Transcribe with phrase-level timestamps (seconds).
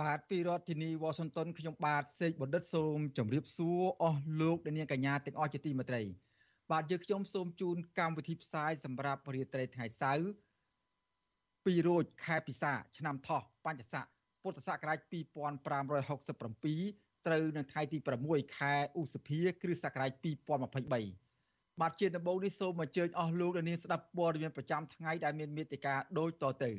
[0.00, 6.02] បាទពីរដ្ឋធានីវ៉ាស៊ីនតោនខ្ញុំបាទសេកបណ្ឌិតសូមជម្រាបសួរអស់លោកអ្នកនាងកញ្ញាទាំងអស់ជាទីមេត្រី
[6.70, 10.28] បាទយើងខ្ញុំសូមជូនកម្មវិធីផ្សាយសម្រាប់រាត្រីថ្ងៃសៅរ៍
[11.64, 14.04] ពីរោចខែពិសាឆ្នាំថោះបញ្ញស័ក
[14.42, 15.12] ពុទ្ធសករាជ2567
[17.26, 17.98] ត្រូវនៅថ្ងៃទី
[18.28, 20.10] 6ខែឧសភាគ្រិស្តសករាជ
[21.18, 26.72] 2023បាទជាដំបូងនេះសូមអញ្ជើញអស់លោកអ្នកនាងស្ដាប់ព័ត៌មានប្រចាំថ្ងៃដែលមានមេត្តាដូចតទៅ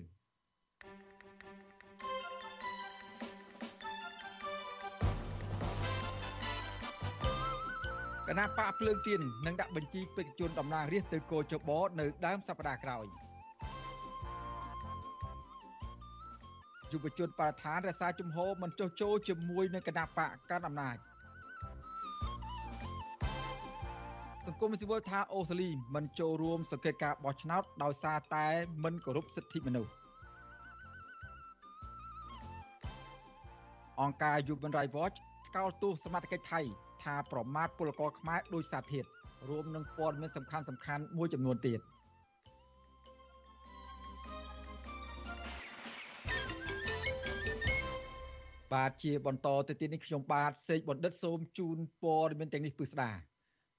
[8.32, 13.06] គណៈបកភ្លើងទៀននឹងដាក់បញ្ជីបេក្ខជនតំណាងរាស្ត្រទៅគោចបនៅដើមសប្តាហ៍ក្រោយ
[16.92, 20.98] យុវជនបរិស្ថានរក្សាជំហរមិនចុះចូលជាមួយនឹងគណៈបកកាន់អំណាច
[24.46, 28.48] សង្គមស៊ីវិលថាអូស្ត្រាលីមិនចូលរួមសង្កេតការបោះឆ្នោតដោយសារតែ
[28.84, 29.94] មិនគោរពសិទ្ធិមនុស្ស
[34.02, 36.62] អង្គការ Human Rights Watch ថ្កោលទោសសមត្ថកិច្ចថៃ
[37.04, 39.08] ថាប្រមាថពលករខ្មែរដោយសារធាតុ
[39.50, 41.80] រួមនឹងព័ត៌មានសំខាន់សំខាន់មួយចំនួនទៀត
[48.74, 53.12] បាទជាបន្តទៅទៀតនេះខ្ញុំបាទសេកបណ្ឌិតសូមជូនព័ត៌មានទាំងនេះពិស្ដា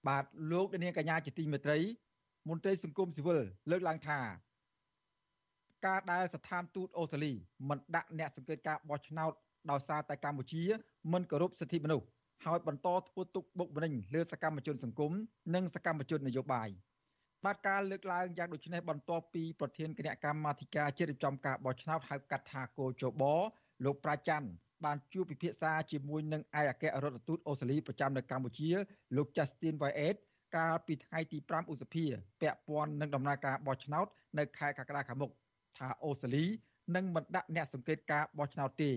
[0.09, 1.79] បាទលោកនាងកញ្ញាជាទីមេត្រី
[2.49, 4.21] មន្ត្រីសង្គមស៊ីវិលលើកឡើងថា
[5.87, 7.33] ការដែលស្ថានទូតអូស្ត្រាលី
[7.69, 9.33] មិនដាក់អ្នកសង្កេតការបោះឆ្នោត
[9.71, 10.63] ដោយសារតែកម្ពុជា
[11.13, 12.07] មិនគោរពសិទ្ធិមនុស្ស
[12.45, 15.13] ហើយបន្តធ្វើទុកបុកម្នេញលើសកម្មជនសង្គម
[15.55, 16.69] និងសកម្មជននយោបាយ
[17.45, 23.23] បាទការលើកឡើងយ៉ាងដូចនេះបន្ទាប់ពីប្រធានគណៈកម្មាធិការជាតិរៀបចំការបោះឆ្នោតហៅកាត់ថាគោចប
[23.85, 24.49] លោកប្រាច័ន្ទ
[24.85, 28.71] បានជួបពិភាក្សាជាមួយនឹងឯកអគ្គរដ្ឋទូតអូស្ត្រាលីប្រចាំនៅកម្ពុជា
[29.17, 30.17] លោក Justin Wyatt
[30.57, 32.05] កាលពីថ្ងៃទី5ឧសភា
[32.41, 34.07] ពាក់ព័ន្ធនឹងដំណើរការបោះឆ្នោត
[34.39, 35.31] នៅខែកក្កដាខាងមុខ
[35.77, 36.45] ថាអូស្ត្រាលី
[36.97, 38.91] នឹងមិនដាក់អ្នកសង្កេតការបោះឆ្នោតទេ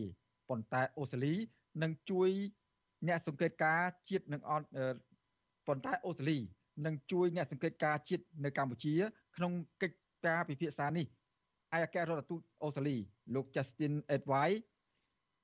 [0.50, 1.34] ប៉ុន្តែអូស្ត្រាលី
[1.82, 2.30] នឹងជួយ
[3.08, 4.62] អ្នកសង្កេតការជាតិនឹងអន
[5.68, 6.38] ប៉ុន្តែអូស្ត្រាលី
[6.86, 8.94] នឹងជួយអ្នកសង្កេតការជាតិនៅកម្ពុជា
[9.36, 9.52] ក្នុង
[9.82, 9.98] កិច្ច
[10.28, 11.06] ការពិភាក្សានេះ
[11.76, 12.98] ឯកអគ្គរដ្ឋទូតអូស្ត្រាលី
[13.36, 14.56] លោក Justin Edward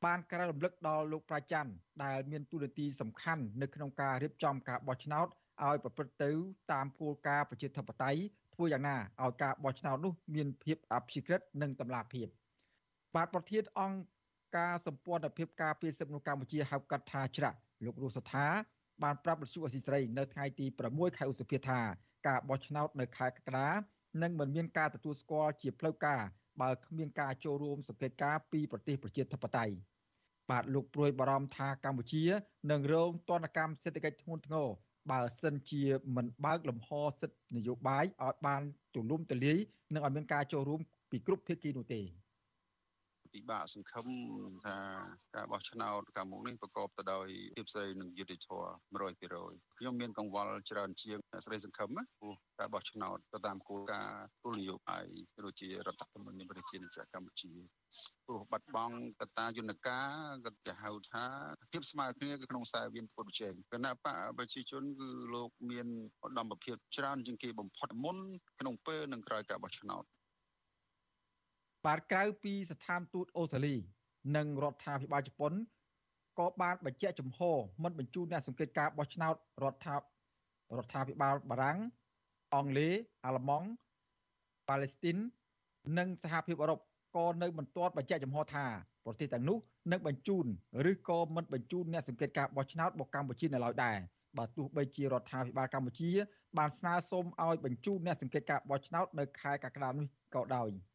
[0.06, 1.72] បានក្រាបរំលឹកដល់លោកប្រាច័ន្ទ
[2.04, 5.28] ដែលមានទូនាទីសំខាន់នៅក្នុងការរៀបចំការបោះឆ្នោត
[5.64, 6.32] ឲ្យប្រព្រឹត្តទៅ
[6.72, 8.22] តាមគោលការណ៍ប្រជាធិបតេយ្យ
[8.56, 12.28] ធ្វើយ៉ាងណាឲ្យការបោះឆ្នោតនោះមានភាពអព្យាក្រឹតនិងតម្លាភាព
[13.16, 14.00] បាទប្រធានអង្គ
[14.58, 18.48] ការសម្ព័ន្ធភាពការពារសិទ្ធិមនុស្សកម្ពុជាហៅកាត់ថាច្រាក់លោករស់សថា
[19.04, 21.80] បានប្រាប់វិទ្យុអសីស្រីនៅថ្ងៃទី6ខែឧសភាថា
[22.28, 23.70] ការបោះឆ្នោតនៅខែកក្កដា
[24.22, 26.22] នឹងមិនមានការទទួលស្គាល់ជាផ្លូវការ
[26.62, 29.76] បើគ្មានការចូលរួមសង្កេតការពីប្រទេសប្រជាធិបតេយ្យ
[30.50, 32.24] បាទលោកព្រួយបារម្ភថាកម្ពុជា
[32.72, 34.68] នឹងរងទណ្ឌកម្មសេដ្ឋកិច្ចធ្ងន់ធ្ងរ
[35.12, 35.84] បើសិនជា
[36.16, 36.90] មិនបើកលំហ
[37.22, 38.62] សិទ្ធិនយោបាយឲ្យបាន
[38.94, 39.58] ទូលំទូលាយ
[39.94, 42.02] និងឲ្យមានការចូលរួមពីគ្រប់ភាគីនោះទេ
[43.34, 44.08] ពិបាកសង្ឃឹម
[44.66, 44.78] ថា
[45.36, 47.28] ការបោះឆ្នោតកាលមុខនេះប្រកបទៅដោយ
[47.58, 48.69] ភាពស្រីនិងយុត្តិធម៌
[49.22, 55.06] 100%ខ្ញុំមានកង្វល់ច្រើនជាងស្រីសង្ឃឹមណាព្រោះការបោះឆ្នោតទៅតាមគោលការណ៍គោលនយោបាយ
[55.46, 57.52] ដូចជារដ្ឋធម្មនុញ្ញប្រជាណាចក្រកម្ពុជា
[58.25, 60.09] ព្រោះបាត់បង់កតាយន្តការ
[60.46, 61.25] ក៏គេហៅថា
[61.72, 65.88] ភាពស្មើគ្នាក្នុងខ្សែវៀនពុតប្រជែងគណៈបកប្រជាជនគឺលោកមាន
[66.25, 68.18] ឧត្តមភាពច្រើនជាងគេបំផុតមុន
[68.59, 70.06] ក្នុងពេលនិងក្រោយការបោះឆ្នោត
[71.86, 73.75] បាទក្រៅពីស្ថានទូតអូស្ត្រាលី
[74.36, 75.53] និងរដ្ឋាភិបាលជប៉ុន
[76.40, 77.40] ក៏បានបញ្ជាក់ចំហ
[77.84, 80.00] មិនបញ្ជូនអ្នកសង្កេតការបោះឆ្នោតរដ្ឋារ
[80.84, 81.78] ដ្ឋាភិបាលបារាំង
[82.53, 82.94] អង់គ្លេស
[83.26, 83.67] អាល្លឺម៉ង់
[84.70, 85.17] ប៉ាឡេស្ទីន
[85.97, 86.79] និងសហភាពអឺរ៉ុប
[87.17, 88.66] ក៏នៅមិនទាន់បញ្ជាក់ចំហថា
[89.06, 89.58] ប្រទេសទាំងនោះ
[89.91, 90.46] នឹងបញ្ជូន
[90.91, 93.97] ឬក៏មិនបញ្ជូនអ្នកសង្កេតការបោះឆ្នោតមកកម្ពុជានៅឡើយដែរ
[94.38, 96.11] បើទោះបីជារដ្ឋាភិបាលកម្ពុជា
[96.58, 100.70] បានស្នើសុំឲ្យបញ្ជូនអ្នកសង្កេតការបោះឆ្នោតនៅខែកក្កដានេះក៏ដោយ។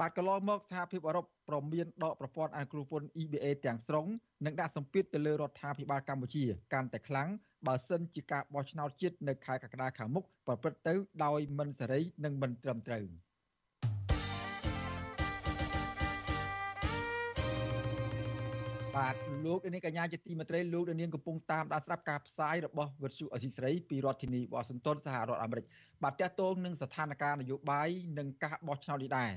[0.00, 4.06] បាទកន្លងមកសហភាពអឺរ៉ុបប្រមានដកប្រព័ន្ធអនុគ្រោះពន្ធ EBA ទាំងស្រុង
[4.44, 7.28] និងដាក់សម្ពាធទៅលើរដ្ឋាភិបាលកម្ពុជាកាន់តែខ្លាំង
[7.66, 13.04] បើសិនជាការបោះឆ្នោតជាតិនៅខែកក្កដាខាងមុខប្រព្រឹត្តទៅដោយមិនសេរីនិងមិនត្រឹមត្រូវ
[18.96, 19.16] បាទ
[19.46, 25.64] លោកនាងកញ្ញាជាទីមេត្រីលោកនាងកំពុងតាមដានស្ដាប់ការផ្សាយរបស់វិទ្យុអស៊ីសេរីពីរដ្ឋធានីវ៉ាស៊ីនតោនសហរដ្ឋអាមេរិក
[26.02, 29.32] បាទតកតងនឹងស្ថានភាពនយោបាយនិងការបោះឆ្នោតនេះដែរ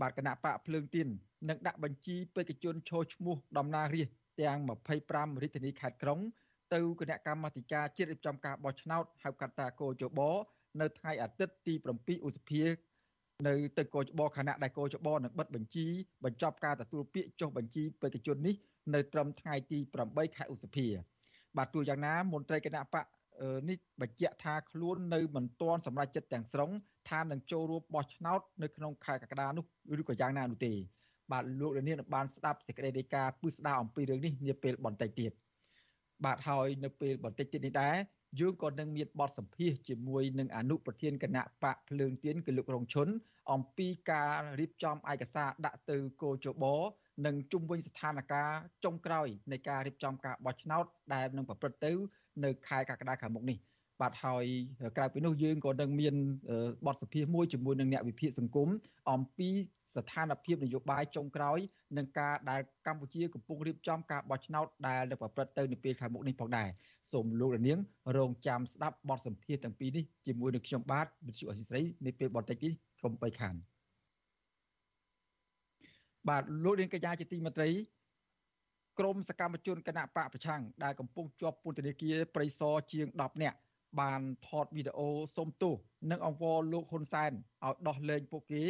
[0.00, 1.08] បាទគណៈបកភ្លើងទៀន
[1.48, 4.58] នឹងដាក់បញ្ជីបេក្ខជនឈរឈ្មោះតំណាងរាស្ត្រទាំង
[5.00, 6.20] 25រាជធានីខេត្តក្រុង
[6.74, 10.20] ទៅគណៈកម្មាធិការជាតិរៀបចំការបោះឆ្នោតហៅកាត់តាកោជប
[10.80, 12.62] នៅថ្ងៃអាទិត្យទី7ឧសភា
[13.48, 15.86] នៅទៅកោជបខណៈដែលកោជបនឹងបិទបញ្ជី
[16.24, 18.54] បញ្ចប់ការទទួលពាក្យចុះបញ្ជីបេក្ខជននេះ
[18.94, 19.78] នៅត្រឹមថ្ងៃទី
[20.08, 20.86] 8ខែឧសភា
[21.56, 23.04] បាទទោះយ៉ាងណាមន្ត្រីគណៈបក
[23.68, 26.70] នេះបញ្ជាក់ថាខ្លួននៅមិនទាន់សម្រេចចិត្តទាំងស្រុង
[27.10, 29.64] ថានឹងចូលរួមបោះឆ្នោតនៅក្នុងខែកក្កដានោះ
[30.00, 30.72] ឬក៏យ៉ាងណានោះទេ
[31.32, 35.32] បាទលោកលានបានស្ដាប់សេចក្តីរាយការណ៍ពិស្ដារអំពីរឿងនេះនាពេលបន្តិចទៀត
[36.24, 37.96] បាទហើយនៅពេលបន្តិចទៀតនេះដែរ
[38.40, 43.08] យើងក៏នឹងមានបទសម្ភាសជាមួយនឹងអនុប្រធានគណៈបកភ្លើងទៀនគឺលោករងឈុន
[43.52, 46.64] អំពីការរៀបចំឯកសារដាក់ទៅគោចប
[47.26, 51.92] និងជុំវិញស្ថានភាពចុងក្រោយនៃការរៀបចំការបោះឆ្នោតដែលនឹងប្រព្រឹត្តទៅ
[52.44, 53.58] នៅខែកក្កដាខាងមុខនេះ
[54.00, 54.44] បាទហើយ
[54.96, 56.14] ក្រៅពីនោះយើងក៏នឹងមាន
[56.86, 58.68] បទសភាមួយជាមួយនឹងអ្នកវិភាគសង្គម
[59.12, 59.50] អំពី
[59.96, 61.58] ស្ថានភាពនយោបាយចុងក្រោយ
[61.96, 66.68] នឹងការដែលកម្ពុជាកំពុងរៀបចំការបោះឆ្នោតដែលនឹងប្រព្រឹត្តទៅនៅពេលខាងមុខនេះផងដែរ
[67.12, 67.78] សូមលោករនាង
[68.16, 73.54] រងចាំស្ដាប់បទសម្ភាសន៍ទាំងពីរនេះជាមួយនឹងខ្ញុំបាទវិទ្យុអសីស្រីនាពេលបន្តិចនេះកុំបីខាន
[76.28, 77.68] បាទលោកនាងកញ្ញាជាទីមេត្រី
[78.98, 83.56] ក្រមសកម្មជនគណៈបកប្រឆាំងដែលកំពុងជាប់ពន្ធនាគារព្រៃសរជាង10នាក់
[84.00, 85.74] បានថតវីដេអូសុំទោស
[86.10, 87.32] និងអង្វរលោកហ៊ុនសែន
[87.66, 88.64] ឲ្យដោះលែងពួកគេ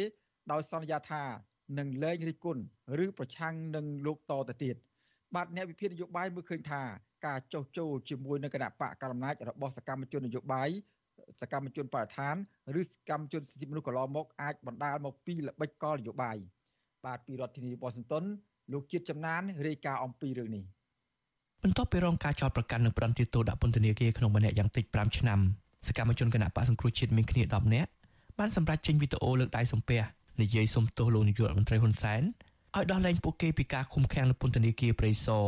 [0.51, 1.23] ដោយសន្យាថា
[1.79, 2.61] នឹងលែងរិះគន់
[3.03, 4.75] ឬប្រឆាំងនឹងលោកតទៅទៀត
[5.35, 6.81] បាទអ្នកវិភាគនយោបាយមើលឃើញថា
[7.25, 10.69] ការចោះចូលជាមួយនឹងគណៈបកកណ្ដាលអំណាចរបស់សកម្មជននយោបាយ
[11.41, 12.35] សកម្មជនបរិស្ថាន
[12.79, 16.37] ឬសកម្មជនសិទ្ធិមនុស្សកន្លងមកអាចបណ្ដាលមកពីល្បិចកលនយោបាយ
[17.05, 18.23] បាទពីរដ្ឋធានីវ៉ាស៊ីនតោន
[18.73, 20.63] លោកជាតិចំណានរាយការណ៍អំពីរឿងនេះ
[21.63, 25.39] បន្ទាប់ពីរងការចោទប្រកាន់និងប្រន្ទាទោសដាក់ពន្ធនាគារក្នុងម្នាក់យ៉ាងតិច5ឆ្នាំ
[25.87, 27.89] សកម្មជនគណៈបកសង្គ្រោះជាតិមានគ្នា10នាក់
[28.39, 30.01] បានសម្រេចចេញវីដេអូលើកដៃសំពះ
[30.41, 32.21] និយាយសុំទោសលោកនាយករដ្ឋមន្ត្រីហ៊ុនសែន
[32.75, 35.45] ឲ្យដោះលែងពួកគេពីការឃុំឃាំងនៅពន្ធនាគារព្រៃសរ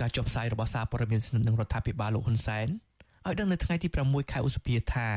[0.00, 2.66] ការចុះផ្សាយរបស់សារព័ត៌មានស្និទ្ធនឹងរដ្ឋាភិបាលលោកហ៊ុនសែន
[3.26, 5.08] ឲ្យដឹងនៅថ្ងៃទី6ខែឧសភាថា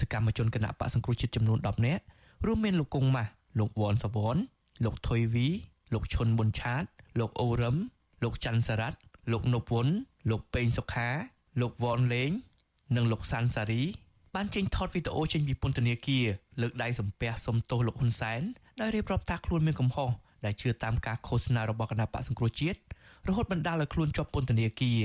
[0.00, 2.02] សកម្មជនគណៈបកសង្គ្រោះជាតិចំនួន10នាក់
[2.46, 4.36] រួមមានលោកកុងម៉ាស់លោកវ៉ាន់សវន
[4.84, 5.48] លោកថុយវី
[5.92, 6.84] លោកឈុនប៊ុនឆាត
[7.20, 7.76] លោកអូរឹម
[8.22, 8.98] លោកច័ន្ទសារ៉ាត់
[9.32, 9.88] លោកនប់វុន
[10.30, 11.08] លោកពេងសុខា
[11.60, 12.30] លោកវ៉នលេង
[12.96, 13.82] និងលោកសាន់សារី
[14.34, 16.26] បានចេញថតវីដេអូចេញពីពន្ធនាគារ
[16.60, 18.40] លើកដៃសំពះសុំទោសលោកហ៊ុនសែន
[18.80, 20.10] ដោយរៀបរាប់ថាខ្លួនមានកំហុស
[20.44, 22.78] ដែលជឿតាមការឃោសនារបស់គណៈបកសង្គ្រោះជាតិ
[23.28, 25.02] រហូតបណ្ដាលឲ្យខ្លួនជាប់ពន្ធនាគារ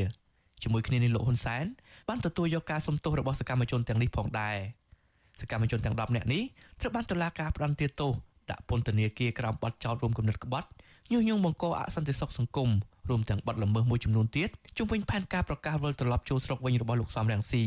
[0.62, 1.66] ជាមួយគ្នានេះលោកហ៊ុនសែន
[2.10, 4.58] បានទទួលយកការសុំទោសរបស់សកម្មជនទាំងនេះផងដែរ
[5.42, 6.44] សកម្មជនទាំង10នាក់នេះ
[6.80, 8.12] ត្រូវបានតុលាការផ្តន្ទាទោស
[8.52, 10.68] ដាក់ពន្ធនាគារក្រោមបទចោទរួមគំនិតក្បត់
[11.12, 12.70] ញុះញង់បង្កអសន្តិសុខសង្គម
[13.10, 17.64] រួមទាំងបទល្មើសមួយចំនួនទៀតជុំវិញផែនការប្រកាសវិលត្រឡប់ចូលស្រុកវិញរបស់លោកសំរងស៊ី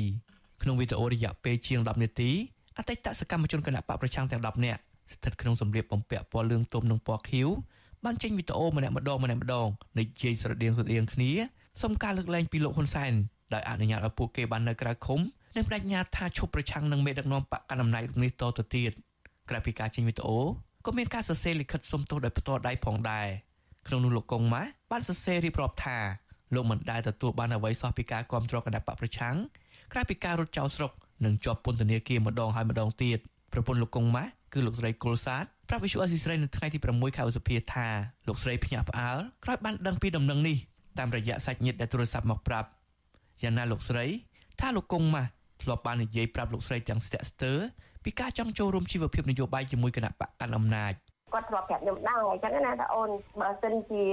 [0.63, 2.31] ក្នុងវីដេអូរយៈពេលជាង10នាទី
[2.79, 4.81] អតីតសកម្មជនគណៈបកប្រឆាំងទាំង10នាក់
[5.13, 7.49] ស្ថិតក្នុងសម្លៀកបំពាក់ពណ៌លឿងទុំនិងពណ៌ខៀវ
[8.05, 11.31] បានចេញវីដេអូម្នាក់ម្ដងម្នាក់ម្ដងនិយាយស្រដៀងស្រដៀងគ្នា
[11.83, 13.13] សុំការលើកលែងពីលោកហ៊ុនសែន
[13.55, 15.21] ដោយអនុញ្ញាតឲ្យពួកគេបាននៅក្រៅឃុំ
[15.57, 18.93] និងបដិញ្ញាថាឈប់ប្រឆាំងនឹងមេដឹកនាំបកកណ្ដាលអំណាចរូបនេះតទៅទៀត
[19.51, 20.39] ក្រៅពីការចេញវីដេអូ
[20.87, 23.27] ក៏មានការសរសេរលិខិតសុំទោសដោយផ្ទាល់ដៃផងដែរ
[23.87, 25.99] ក្នុងនោះលោកកុងម៉ាបានសរសេររៀបរាប់ថា
[26.55, 29.37] លោកមិនដែលទទួលបានអ្វីសោះពីការគ្រប់គ្រងគណៈបកប្រឆាំង
[29.93, 30.93] ក្រៅពីការរត់ចោលស្រុក
[31.25, 33.19] និងជាប់ពន្ធនាគារម្ដងហើយម្ដងទៀត
[33.53, 37.87] ប្រពន្ធលោកកុងម៉ាគឺលោកស្រីគុលសាទប្រាប់វិសុអេស៊ីស្រីនៅថ្ងៃទី6ខែឧសភាថា
[38.29, 40.57] លោកស្រីភ្ញាក់ផ្អើលក្រោយបានដឹងពីដំណឹងនេះ
[40.99, 42.69] តាមរយៈសាច់ញាតិដែលទូរស័ព្ទមកប្រាប់
[43.43, 44.07] យ៉ាងណាលោកស្រី
[44.61, 45.25] ថាលោកកុងម៉ា
[45.63, 47.59] ធ្លាប់បាននិយាយប្រាប់លោកស្រីទាំងស្ទាក់ស្ទើរ
[48.05, 50.95] ពីការចង់ចូលរួមជីវភាពនយោបាយជាមួយគណៈបកកណ្ដាលអំណាច
[51.35, 54.05] គាត់ធ្លាប់ប្រាប់ខ្ញុំដែរអញ្ចឹងណាថាអូនបើសិនជា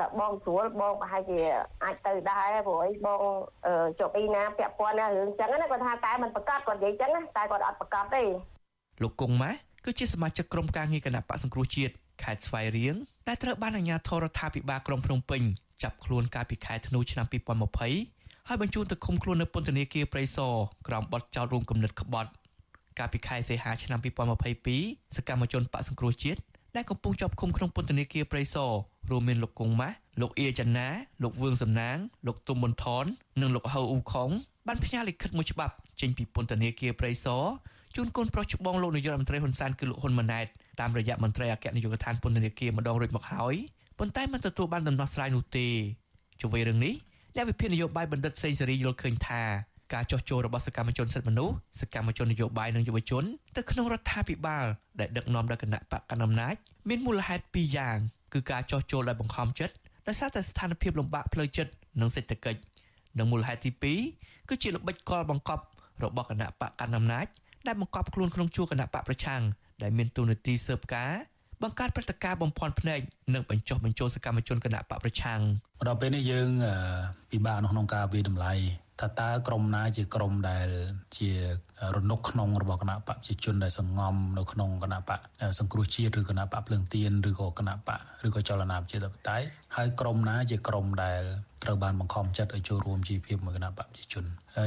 [0.00, 1.40] តបងស្រួលបងប្រហែលជា
[1.84, 3.22] អាចទៅដែរព្រោះអីបង
[3.98, 8.22] ចុះពីណាពាក់ព័ន្ធណារឿងអញ្ចឹងណាគាត់ថាតែមិនប្រកាសគាត់និយាយអញ្ចឹងណាតែគាត់អត់ប្រកាសទេ
[9.02, 9.52] លោកគង់ម៉ា
[9.84, 12.94] គឺជាសមាជិកក្រុមការងារគណៈបកសង្គ្រោះជាតិខេត្តស្វាយរៀង
[13.28, 15.42] ដែលត្រូវបានអាជ្ញាធររដ្ឋាភិបាលក្រុងភ្នំពេញ
[15.82, 17.26] ចាប់ខ្លួនកាលពីខែធ្នូឆ្នាំ
[17.86, 20.54] 2020ហើយបញ្ជូនទៅឃុំខ្លួននៅពន្ធនាគារព្រៃសរ
[20.86, 22.30] ក្រោមបទចោទរួមគំនិតក្បត់
[22.98, 24.00] កាលពីខែសីហាឆ្នាំ
[24.56, 26.40] 2022សកម្មជនបកសង្គ្រោះជាតិ
[26.76, 28.72] ដែលកំពុងជាប់ឃុំក្នុងពន្ធនាគារព្រៃសរ
[29.10, 30.88] រួមមានលោកគង់ម៉ាស់លោកអៀចាណា
[31.22, 33.04] លោកវឿងសំណាងលោកទុំមុនថន
[33.40, 34.30] និងលោកហៅអ៊ូខុង
[34.66, 37.44] បានផ្ញើលិខិតមួយច្បាប់ចេញពីពន្ធនាគារព្រៃសរ
[37.96, 40.46] ជូនកូនប្រុសច្បងលោកនាយករដ្ឋមន្ត្រីហ៊ុនសែនគឺលោកហ៊ុនម៉ាណែត
[40.80, 43.54] តាមរយៈមន្ត្រីអគ្គនាយកដ្ឋានពន្ធនាគារម្ដងរួចមកហើយ
[43.98, 45.68] ប៉ុន្តែមិនទទួលបានដំណោះស្រាយនោះទេ
[46.40, 46.94] ជុំវិញរឿងនេះ
[47.36, 49.42] អ្នកវិភាគនយោបាយបណ្ឌិតសេងសេរីយល់ឃើញថា
[49.94, 53.24] ការចោះចូលរបស់សកម្មជនសិទ្ធិមនុស្សសកម្មជននយោបាយនិងយុវជន
[53.56, 54.64] ទៅក្នុងរដ្ឋាភិបាល
[55.00, 56.54] ដែលដឹកនាំដោយគណៈបកកណ្ដាលអំណាច
[56.88, 57.96] មានមូលហេតុពីរយ៉ាង
[58.34, 59.74] គឺការចោះចូលដោយបង្ខំចិត្ត
[60.08, 62.60] ដោយសារតែស្ថានភាពលំបាកផ្លូវចិត្តនិងសេដ្ឋកិច្ច
[63.18, 63.70] និងមូលហេតុទី
[64.10, 65.64] 2គឺជាល្បិចកលបង្កប់
[66.02, 67.26] របស់គណៈបកកណ្ដាលអំណាច
[67.66, 69.42] ដែលបង្កប់ខ្លួនក្នុងជួរគណៈបកប្រឆាំង
[69.82, 71.12] ដែលមានទូនាទីស៊ើបការ
[71.62, 73.00] បង្កើតព្រឹត្តិការណ៍បំភាន់ភ្នែក
[73.34, 75.40] និងបញ្ចុះបញ្ចូលសកម្មជនគណៈបកប្រឆាំង
[75.88, 76.48] ដល់ពេលនេះយើង
[77.30, 78.52] ពិបាកក្នុងការវិតម្លៃ
[79.00, 80.68] ថាតើក្រមណាជាក្រមដែល
[81.16, 81.30] ជា
[81.96, 85.20] រនុកក្នុងរបស់គណៈបកប្រជាជនដែលសង្ងំនៅក្នុងគណៈបក
[85.58, 91.22] សង្គ្រោះជាតិឬគណៈបកភ្លើងទៀនឬក៏គណៈបកឬក៏ចលនាប្រជាធិបតេយ្យហើយក្រមណាជាក្រមដែល
[91.64, 94.24] ត្រូវបានបង្ខំចិត្តឲ្យចូលរួមជីវភាពមួយគណៈបកប្រជាជន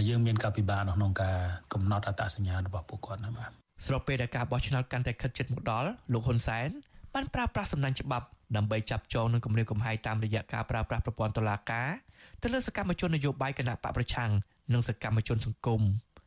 [0.09, 1.37] យើងមានការពិបាកក្នុងការ
[1.73, 3.49] កំណត់អត្តសញ្ញាណរបស់ពួកគាត់ណាបាទ
[3.85, 6.69] ស្របពេលដែលការបោះឆ្នោតកាន់តែខិតជិតមកដល់លោកហ៊ុនសែន
[7.13, 11.89] បានប្រើប្រាស់សំណាញ់ច្បាប់ដើម្បីចាប់ចងនិងគម្រាមកំហែងតាមរយៈការប្រើប្រាស់ប្រព័ន្ធតុលាការ
[12.43, 14.31] ទៅលើសកម្មជននយោបាយគណៈបកប្រឆាំង
[14.73, 15.81] និងសកម្មជនសង្គម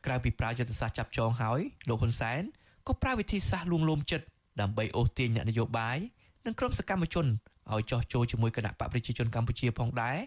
[0.05, 2.41] ក្រៅពីប្រើយុទ្ធសាស្ត្រចាប់ចងហើយលោកហ៊ុនសែន
[2.87, 4.25] ក៏ប្រើវិធីសាស្ត្រលួងលោមចិត្ត
[4.61, 5.97] ដើម្បីអូសទាញអ្នកនយោបាយ
[6.45, 7.25] និងក្រុមសកម្មជន
[7.73, 10.17] ឲ្យចោះចូលជាមួយគណៈបកប្រជាជនកម្ពុជាផងដែរ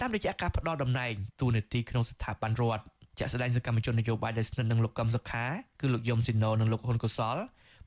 [0.00, 2.84] តាមរយៈការផ្ដល់តំណែងទូនាទីក្នុងស្ថាប័នរដ្ឋ
[3.18, 5.44] ជាក់ស្ដែងសកម្មជននយោបាយដែលស្និទ្ធនឹងលោកកឹមសុខា
[5.80, 7.36] គឺលោកយមស៊ីណូនិងលោកហ៊ុនកុសល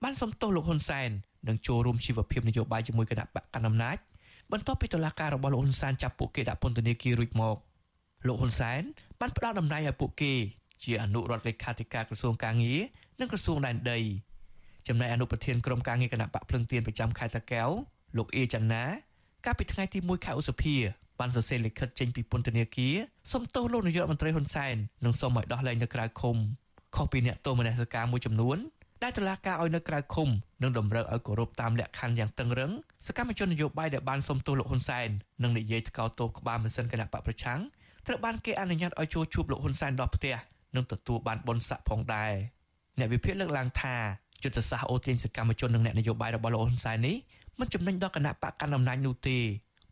[0.03, 1.09] បានសំទោសលោកហ៊ុនសែន
[1.47, 3.97] នឹងចូលរួមជីវភាពនយោបាយជាមួយគណៈបកកណ្ដាលអំណាច
[4.51, 7.57] បន្ទាប់ពីតុលាការរបស់លោកហ៊ុនសែនចាប់ពួកគេដាក់ពន្ធនាគាររួចមក
[8.27, 8.81] លោកហ៊ុនសែន
[9.19, 10.33] បានផ្ដល់តំណែងឲ្យពួកគេ
[10.83, 12.79] ជាអនុរដ្ឋលេខាធិការក្រសួងកាងារ
[13.19, 13.99] និងក្រសួងដែនដី
[14.87, 17.69] ចំណែកអនុប្រធានក្រុមការងារគណៈបកភ្លឹងទៀនប្រចាំខេត្តតាកែវ
[18.17, 18.83] លោកអេចាន់ណា
[19.45, 20.75] កាលពីថ្ងៃទី1ខែឧសភា
[21.19, 22.95] បានសរសេរលិខិតចេញពីពន្ធនាគារ
[23.31, 24.75] សុំទោសលោកនាយករដ្ឋមន្ត្រីហ៊ុនសែន
[25.05, 26.37] និងសុំឲ្យដោះលែងនៅក្រៅឃុំ
[26.95, 28.57] ខុសពីអ្នកទោសមនសិការមួយចំនួន
[29.03, 30.29] ដែលតុលាការឲ្យនៅក្រៅឃុំ
[30.61, 32.71] និងតម្រូវឲ្យគោរពតាមលក្ខខណ្ឌយ៉ាងតឹងរឹង
[33.07, 35.09] សកម្មជននយោបាយដែលបានសុំទោសលោកហ៊ុនសែន
[35.43, 37.59] និងនិយាយថ្កោលទោសក្បាលម៉ាស៊ីនគណៈបកប្រឆាំង
[38.05, 40.35] ត្រូវបានគេអនុញ្ញាតឲ្យចូលជួបលោកហ៊ុនសែនដល់ផ្ទះ
[40.75, 42.33] និងទទួលបានបុណ្យស័ក្តិផងដែរ
[42.99, 43.95] អ្នកវិភាគលើកឡើងថា
[44.43, 47.15] យុទ្ធសាស្ត្រអូទាញសកម្មជននិងអ្នកនយោបាយរបស់លោកហ៊ុនសែននេះ
[47.59, 49.37] មិនចំណេញដល់គណៈបកកណ្ដាលអំណាចនោះទេ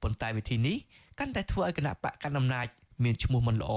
[0.02, 0.78] ប៉ុន្តែវិធីនេះ
[1.20, 2.68] កាន់តែធ្វើឲ្យគណៈបកកណ្ដាលអំណាច
[3.04, 3.72] មានឈ្មោះមិនល្អ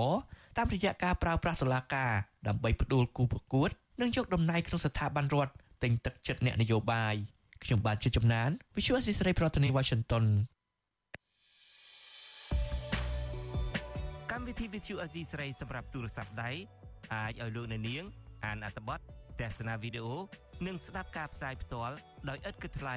[0.56, 2.10] តាមរយៈការប្រើប្រាស់តុលាការ
[2.46, 3.70] ដើម្បីផ្ដួលគូប្រកួត
[4.00, 5.52] និងយកតំណែងក្នុងស្ថាប័នរដ្ឋ
[5.82, 7.14] ទិញទឹកចិត្តអ្នកនយោបាយ
[7.64, 10.24] ខ្ញុំបាទជាចំណាន Visual Assisray ប្រធានាទី Washington
[14.30, 16.50] កម្មវិធី Visual Assisray ស្រីសម្រាប់ទូរស័ព្ទដៃ
[17.14, 18.04] អាចឲ្យលោកអ្នកនាង
[18.44, 18.98] អានអត្ថបទ
[19.40, 20.16] ទស្សនាវីដេអូ
[20.66, 21.94] និងស្ដាប់ការផ្សាយផ្ទាល់
[22.28, 22.96] ដោយឥតគិតថ្លៃ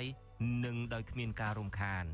[0.65, 2.05] និងដោយគ្មានការរំខាន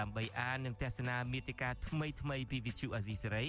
[0.00, 3.48] ដើម្បីអាននិងទស្សនាមេតិការថ្មីថ្មីពី Visual Assisray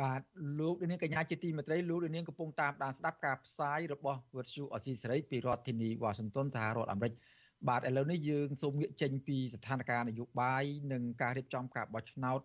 [0.00, 0.20] បាទ
[0.60, 7.14] លោកនាងកញ្ញាជាទីមេត្រីលោកនាងកំពុងតាមដានស្ដាប់ការផ្សាយរបស់វិទ្យុអស៊ីសេរីពីរដ្ឋធានីវ៉ាស៊ីនតោនសហរដ្ឋអាមេរិក
[7.68, 12.40] បាទឥឡូវនេះយើងសូមងាកចេញពីស្ថានភាពនយោបាយនិងការរៀបចំការបោះឆ្នោត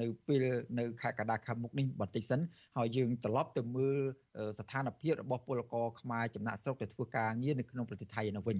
[0.00, 0.44] នៅពេល
[0.78, 2.40] នៅខេត្តកណ្ដាលខាងមុខនេះបន្តិចសិន
[2.78, 3.98] ហើយយើងត្រឡប់ទៅមើល
[4.58, 8.58] ស្ថានភាពរបស់ពលករខ្មែរចំណាក់ស្រុកទៅធ្វើការងារនៅក្នុងប្រទេសថៃនៅវិញ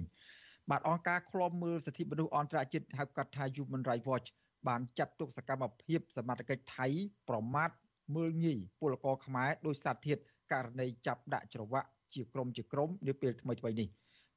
[0.69, 4.27] បាទអង្គការឃ្លាំមើលសិទ្ធិមនុស្សអន្តរជាតិហៅកាត់ថា Human Rights Watch
[4.67, 6.87] បានចាត់ទុកសកម្មភាពសមត្ថកិច្ចថៃ
[7.29, 7.69] ប្រមាថ
[8.15, 10.17] មើលងាយពលករខ្មែរដោយសារធាត
[10.53, 13.87] ករណីចាប់ដាក់ច្រវាក់ជាក្រុមជាក្រុមនាពេលថ្មីៗនេះ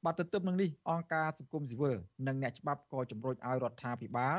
[0.05, 1.97] បាទទន្ទឹមនឹងនេះអង្គការសង្គមស៊ីវិល
[2.27, 4.37] និងអ្នកច្បាប់ក៏ជំរុញឲ្យរដ្ឋាភិបាល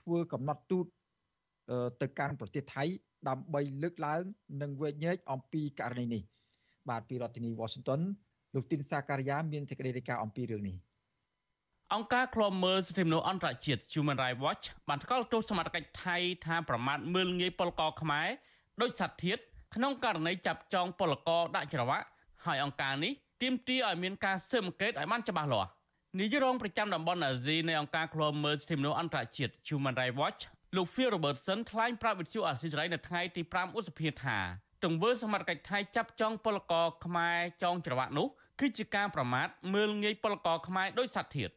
[0.00, 0.86] ធ្វើកំណត់ទូត
[2.00, 2.84] ទៅកាន់ប្រទេសថៃ
[3.28, 4.22] ដើម្បីលើកឡើង
[4.62, 6.22] និងវែកញែកអំពីករណីនេះ
[6.88, 8.00] បាទពីរដ្ឋធានី Washington
[8.54, 10.76] លោកទីនសាការីយ៉ាមានសេចក្តីរាយការណ៍អំពីរឿងនេះ
[11.94, 18.28] អង្គការឃ្លាំមើលសិទ្ធិមនុស្សអន្តរជាតិ Human Rights Watch បានថ្កោលទោសសមត្ថកិច្ចថៃថាប្រមាថមើលងាយពលករខ្មែរ
[18.80, 19.38] ដោយសត្វធាត
[19.74, 22.06] ក្នុងករណីចាប់ចងពលករដាក់ច្រវាក់
[22.44, 23.12] ហើយអង្គការនេះ
[23.42, 25.70] ទាមទារឲ្យមានការស៊ើបអង្កេតឲ្យបានច្បាស់លាស់
[26.18, 30.40] នាយករងប្រចាំតំបន់អាស៊ីនៃអង្គការឃ្លាំមើលសិទ្ធិមនុស្សអន្តរជាតិ Human Rights Watch
[30.76, 34.38] លោក Phil Robertson ថ្លែងប្រាប់វិទ្យុអាស៊ីសេរីនៅថ្ងៃទី5ឧសភាថា
[34.84, 38.26] ទង្វើសមត្ថកិច្ចថៃចាប់ចងពលករខ្មែរចងច្រវាក់នោះ
[38.60, 41.50] គឺជាការប្រមាថមើលងាយពលករខ្មែរដោយសត្វធាត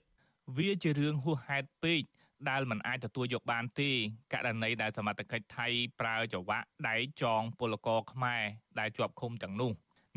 [0.57, 2.01] វាជារឿងហួសហេតុពេក
[2.49, 3.89] ដែលមិនអាចទទួលយកបានទេ
[4.33, 5.67] ករណីដែលសមត្ថកិច្ចថៃ
[5.99, 8.41] ប្រើចង្វាក់ដៃចងពលករខ្មែរ
[8.79, 9.71] ដែលជាប់ឃុំទាំងនោះ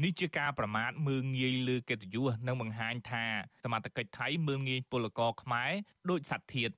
[0.05, 3.25] នេះជាការប្រមាថមើងងាយលើកិត្តិយសនិងបង្ហាញថា
[3.65, 5.71] សមត្ថកិច្ចថៃមើងងាយពលករខ្មែរ
[6.11, 6.71] ដូចសត្វធាត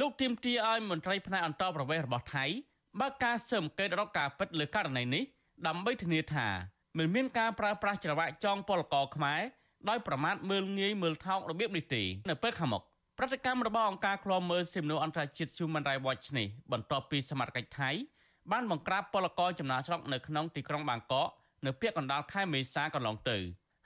[0.00, 2.44] លោកទៀមទាឲ្យមន្ត្រីផ្នែកអន្តរប្រវេសន៍របស់ថៃ
[3.00, 5.22] បើកការស៊ើបអង្កេតរកការពិតលើករណីនេះ
[5.66, 6.46] ដើម្បីធានាថា
[6.98, 9.40] មិនមានការប្រើប្រាស់ច្រវាក់ចងពលករខ្មែរ
[9.88, 12.82] ដោយប្រមាថមើលងាយមើលថោករបៀបនេះទេនៅពេលខាងមុខ
[13.24, 17.90] ប្រតិកម្មរបស់អង្គការឃ្លាំមើលសិទ្ធិមនុស្សអន្តរជាតិ Human Rights Watch នេះបន្ទាប់ពីសមត្ថកិច្ចថៃ
[18.52, 21.28] បានបង្ក្រាបពលករចំណាកស្រុកនៅក្នុងទីក្រុងបាងកក
[21.66, 23.38] នៅពាក់កណ្ដាលខែមេសាកន្លងទៅ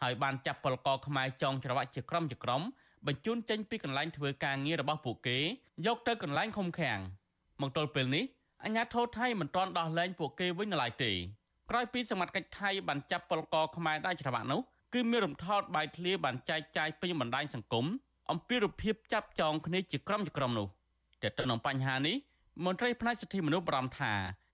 [0.02, 2.62] ហើយបានចាប់ពលករខ្មែរចងច្រវាក់ជាក្រុមជាក្រុម
[3.06, 5.38] បញ្ជូនចេញពីកន្លែងធ្វើការងាររបស់ពួកគេ
[5.86, 6.98] យកទៅកន្លែងឃុំឃាំង
[7.60, 8.24] មកទល់ពេលនេះ
[8.64, 11.12] អាជ្ញាធរថៃមិនទាន់ដោះលែងពួកគេវិញនៅឡើយទេ
[11.70, 14.60] ក្រោយពីសមត្ថកិច្ចថៃបានចាប់ពលករខ្មែរដែលច្រវាក់នោះ
[14.94, 17.86] គឺមានរំថោតបាយធ្លាបានចែកចាយពេញបណ្ដាញសង្គម
[18.30, 20.66] អំពីរូបភាពចាប់ចងគ្នាជាក្រុមជាក្រុមនោះ
[21.22, 22.16] តែទៅនឹងបញ្ហានេះ
[22.64, 24.12] មន្ត្រីផ្នែកសិទ្ធិមនុស្សបារម្ភថា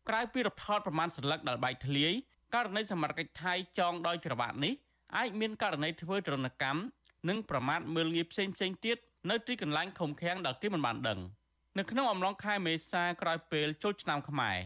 [0.09, 2.13] ក្រៅពីរដ្ឋថតប្រមាណសន្លឹកដល់បែកធ្លាយ
[2.55, 4.73] ករណីសមត្ថកិច្ចថៃចងដោយច្រវាក់នេះ
[5.17, 6.81] អាចមានករណីធ្វើទរណកម្ម
[7.29, 8.97] និងប្រមាថមើលងាយផ្សេងផ្សេងទៀត
[9.31, 11.21] នៅទីកន្លែងឃុំឃាំងដែលគេមិនបានដឹង
[11.79, 14.57] នៅក្នុងអំឡុងខែមេសាក្រោយពេលចូលឆ្នាំខ្មែរ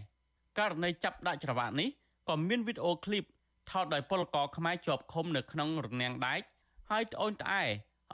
[0.58, 1.88] ករណីចាប់ដាក់ច្រវាក់នេះ
[2.28, 3.25] ក៏មានវីដេអូឃ្លីប
[3.70, 6.40] ថតដោយពលករខ្មែរជាប់ឃុំនៅក្នុងរនាំងដែក
[6.90, 7.64] ហើយត្អូញត្អែ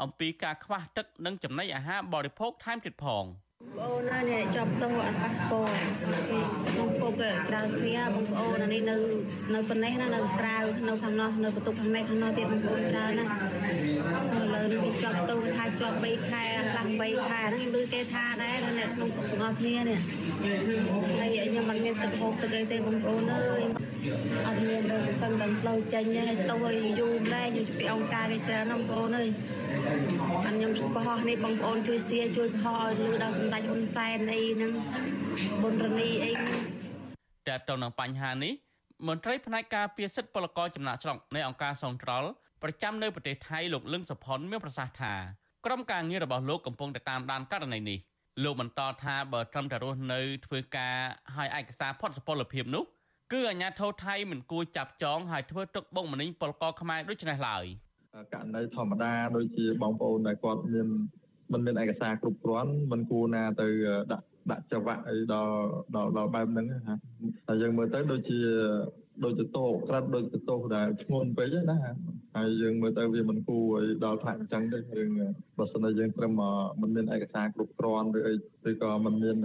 [0.00, 3.26] អំពីការខ្វះទឹកនិងចំណីអាហារបរិភោគថែមទៀតផង។
[3.78, 5.70] បងអូននេះជាប់ទោសអត់ប៉ាសពត
[6.70, 7.12] ក្នុងពុក
[7.48, 8.96] ក្រៅគ្នាបងប្អូននេះនៅ
[9.54, 10.56] នៅប៉ុណ្ណេះណានៅក្រៅ
[10.88, 13.26] នៅខាងនោះនៅបន្ទប់ខាងនេះខាងនោះទៀតបងប្អូនច្រើនណាឥ
[14.54, 20.00] ឡូវនេះជាប់ទោសថាជាប់3ខែខ្លះ3ខែហ្នឹងឮគេថាដែរនៅក្នុងពុកទាំងអស់គ្នានេះ
[21.20, 23.62] ហើយខ្ញុំមិនមានទឹកហូបទឹកអីទេបងប្អូនអើយ
[24.10, 29.28] អត់មានដល់សឹងដល់ផ្លូវចេញហើយទៅឲ្យយូរម្ល៉េះយូរពីអង្គការគេច្រើនណាស់បងប្អូនអើយ
[30.30, 34.72] អត់ខ្ញុំបោះនេះបងប្អូនជួយសៀជួយបោះឲ្យលឺដល់សម្ដេចហ៊ុនសែនអីហ្នឹង
[35.62, 36.60] ប៊ុនរនីអីហ្នឹង
[37.48, 38.52] តែទៅនឹងបញ្ហានេះ
[39.08, 42.28] មន្ត្រីផ្នែកការពារសិទ្ធិពលករចំណាក់ស្រុកនៃអង្គការសង្ត្រល់
[42.62, 45.14] ប្រចាំនៅប្រទេសថៃលោកលឹងសុផុនមានប្រសាសន៍ថា
[45.66, 47.98] ក្រុមការងាររបស់លោកកំពុងតែតាមដានករណីនេះ
[48.42, 50.96] លោកបន្តថាបើត្រឹមតែរស់នៅធ្វើការ
[51.34, 52.84] ឲ្យឯកសារផុតសុពលភាពនោះ
[53.32, 57.64] គឺអាជ្ញាធរថៃមិនគួរចាប់ចងហើយធ្វើទុកបុកម្នេញពលករខ្មែរដូចនេះឡើយ
[58.34, 60.88] ករណីធម្មតាដូចជាបងប្អូនដែលគាត់មាន
[61.52, 63.68] មិនមានឯកសារគ្រប់គ្រាន់មិនគួរណាទៅ
[64.12, 65.54] ដាក់ដាក់ចង្វាក់អីដល់
[65.96, 66.78] ដល់ដល់បែបហ្នឹងណា
[67.46, 68.38] តែយើងមើលទៅដូចជា
[69.24, 71.78] ដូចទៅតោក្រិតដូចទៅតោដែលធ្ងន់ពេកណា
[72.36, 75.10] ហើយយើងមើលទៅវាមិនគួរឲ្យដល់ថ្នាក់អញ្ចឹងទេយើង
[75.58, 76.32] បើសិនតែយើងត្រឹម
[76.80, 78.34] មិនមានឯកសារគ្រប់គ្រាន់ឬអី
[78.70, 79.36] ឬក៏មិនមាន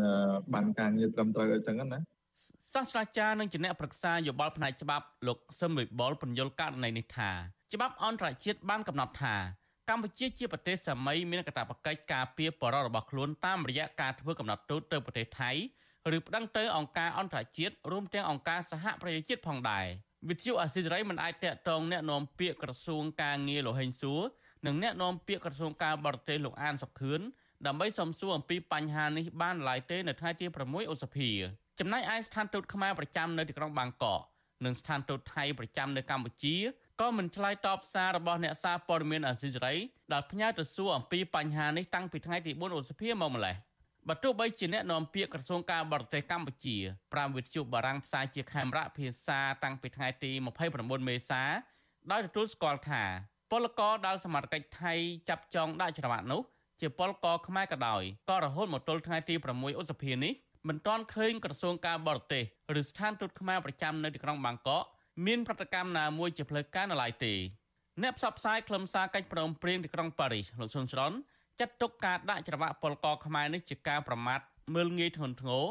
[0.53, 1.99] បានការងារត្រឹមត្រូវអីចឹងណា
[2.72, 7.30] សាស្ត្រាចារ្យនិងជាអ្នកប្រឹក្សាយោបល់ផ្នែកច្បាប់លោកសឹមវិបុលពន្យល់ករណីនេះថា
[7.74, 9.36] ច្បាប់អន្តរជាតិបានកំណត់ថា
[9.90, 15.50] កម្ពុជាជាប្រទេសសម័យមានកាតព្វកិច្ចការពារបរិបទរបស់ខ្លួនតាមរយៈការធ្វើកំណត់ទូតទៅប្រទេសថៃ
[16.16, 19.86] ឬប្តឹងទៅអង្គការអន្តរជាតិរួមទាំងអង្គការសហប្រជាជាតិផងដែរ
[20.28, 24.22] វិទ្យុអាស៊ីសេរីមិនអាចតាក់ទងแนะនាំពាក្យក្រសួងការងារលោកហេងសួរ
[24.66, 27.20] និងแนะនាំពាក្យក្រសួងការបរទេសលោកអានសុខឿន
[27.66, 31.30] ដើម្បីសំសួរអំពីបញ្ហានេះបានឡើយទេនៅថ្ងៃទី6ឧសភា
[31.79, 34.21] ចំណែកឯស្ថានទូតខ្មែរប្រចាំនៅទីក្រុងបាងកក
[34.65, 36.55] និងស្ថានទូតថៃប្រចាំនៅកម្ពុជា
[37.01, 39.75] ក៏មិនឆ្លើយតបសាររបស់អ្នកសារព័ត៌មានអាស៊ីសេរី
[40.13, 43.55] ដែលផ្ញើទៅសួរអំពីបញ្ហានេះតាំងពីថ្ងៃទី4ឧសភាមកម្លេះ
[44.07, 46.77] បើទោះបីជាអ្នកនាំពាក្យក្រសួងការបរទេសកម្ពុជា
[47.13, 50.31] ប្រាំវិទ្យុបារាំងផ្សាយជាខេមរៈភាសាតាំងពីថ្ងៃទី
[50.69, 51.43] 29មេសា
[52.11, 53.03] ដោយទទួលស្គាល់ថា
[53.51, 54.93] ពលករដែលសមត្ថកិច្ចថៃ
[55.29, 56.41] ចាប់ចងដាក់ច្រវាក់នោះ
[56.81, 60.33] ជាពលករខ្មែរក៏ដោយក៏រហូតមកទល់ថ្ងៃទី6ឧសភានេះ
[60.67, 62.43] មិនទាន់ឃើញក្រសួងការបរទេស
[62.79, 64.83] ឬស្ថានទូតខ្មែរប្រចាំនៅទីក្រុងបាងកក
[65.25, 67.33] មានប្រតិកម្មណាមួយជាផ្លូវការនៅឡើយទេ
[68.01, 71.11] អ្នកផ្សព្វផ្សាយខ្លឹមសារកិច្ចព្រមព្រៀងទីក្រុងប៉ារីសលោកស៊ុនស្រន
[71.59, 74.39] ចាត់ទុកការដាក់ច្រវាក់ពលករខ្មែរនេះជាការប្រមាថ
[74.75, 75.65] មើលងាយធ្ងន់ធ្ងរ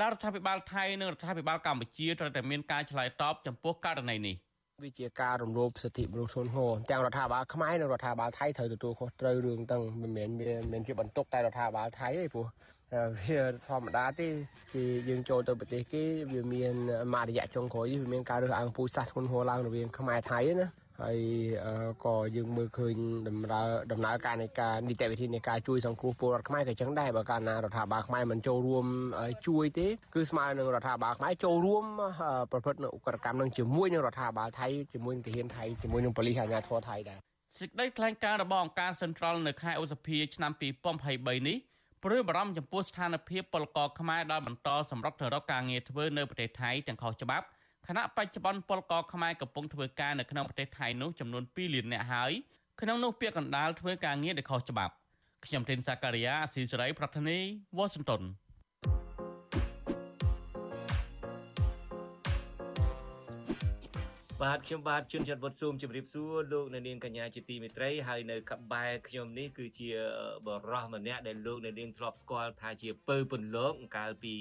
[0.00, 4.36] ដែលរដ្ឋាភិបាលថៃនិងរដ្ឋាភិបាលកម្ពុជាត្រូវតែមានការឆ្លើយតបចំពោះករណីនេះ
[4.84, 10.28] វាជាការរំលោភសិទ្ធិមនុស្សធ្ងន់ធ្ងរទាំងរដ្ឋាភិបាលខ្មែរនិងរដ្ឋាភិបាលថៃត្រូវទទួលខុសត្រូវរឿងទាំងមិនមែន
[10.72, 12.46] មានជាបន្ទុកតែរដ្ឋាភិបាលថៃទេព្រោះ
[12.92, 14.28] វាធម្មតាទេ
[14.72, 16.74] គឺយើងចូលទៅប្រទេសគេវាមាន
[17.14, 20.68] មួយរយៈចុងក្រោយវាមានការរើសអើងពូជសាសន៍ធ្ងន់ធ្ងរឡើងរវាងខ្មែរថៃណា
[21.02, 21.20] ហើយ
[22.04, 22.94] ក៏យើងមើលឃើញ
[23.28, 28.84] ដំណើរដំណើរការនៃការនីតិវិធីនៃការជួយសង្គ្រោះពលរដ្ឋខ្មែរក៏ចឹងដែរបើកាលណារដ្ឋាភិបាលខ្មែរមិនចូលរួម
[29.48, 31.84] ជួយទេគឺស្មើនឹងរដ្ឋាភិបាលខ្មែរចូលរួម
[32.52, 37.18] ប្រព្រឹត្តនៅឧក្រិដ្ឋកម្មនឹងជាមួយនឹងរដ្ឋាភិបាលថៃជាមួយនឹងទាហានថៃជាមួយនឹងប៉ូលីសអាជ្ញាធរថៃដែរ
[37.60, 41.58] សេចក្តីថ្លែងការណ៍របស់អង្គការ Central នៅខែឧសភាឆ្នាំ2023នេះ
[42.04, 47.46] ព្រួយបារម្ភចំពោះស្ថានភាពពលករខ្មែរដែលបន្តសម្រុកទៅរកការងារធ្វើនៅប្រទេសថៃទាំងខុសច្បាប់
[47.88, 52.32] ខណៈបច្ចុប្បន្នពលករខ្មែរកំពុងធ្វើការនៅក្នុងប្រទេសថៃនោះចំនួន2លាននាក់ហើយ
[52.80, 54.92] ក្នុងនោះពាក្យកណ្ដាលធ្វើការងារដែលខុសច្បាប់
[55.46, 57.38] ខ្ញុំធីនសាការីយ៉ាអស៊ីសេរីប្រធានី
[57.76, 58.22] វ៉ាស៊ីនតោន
[64.44, 69.88] បាទខ្ញុំបាទជួនច័ន្ទវត្តស៊ូមជម្រាបសួរលោកអ្នកនាងកញ្ញាជាទីមេត្រីហើយនៅកបែរខ្ញុំនេះគឺជា
[70.46, 74.34] បរោះម្នាក់ដែលលោកអ្នកនាងធ្លាប់ស្គាល់ថាជាពើពន្លកកាលពី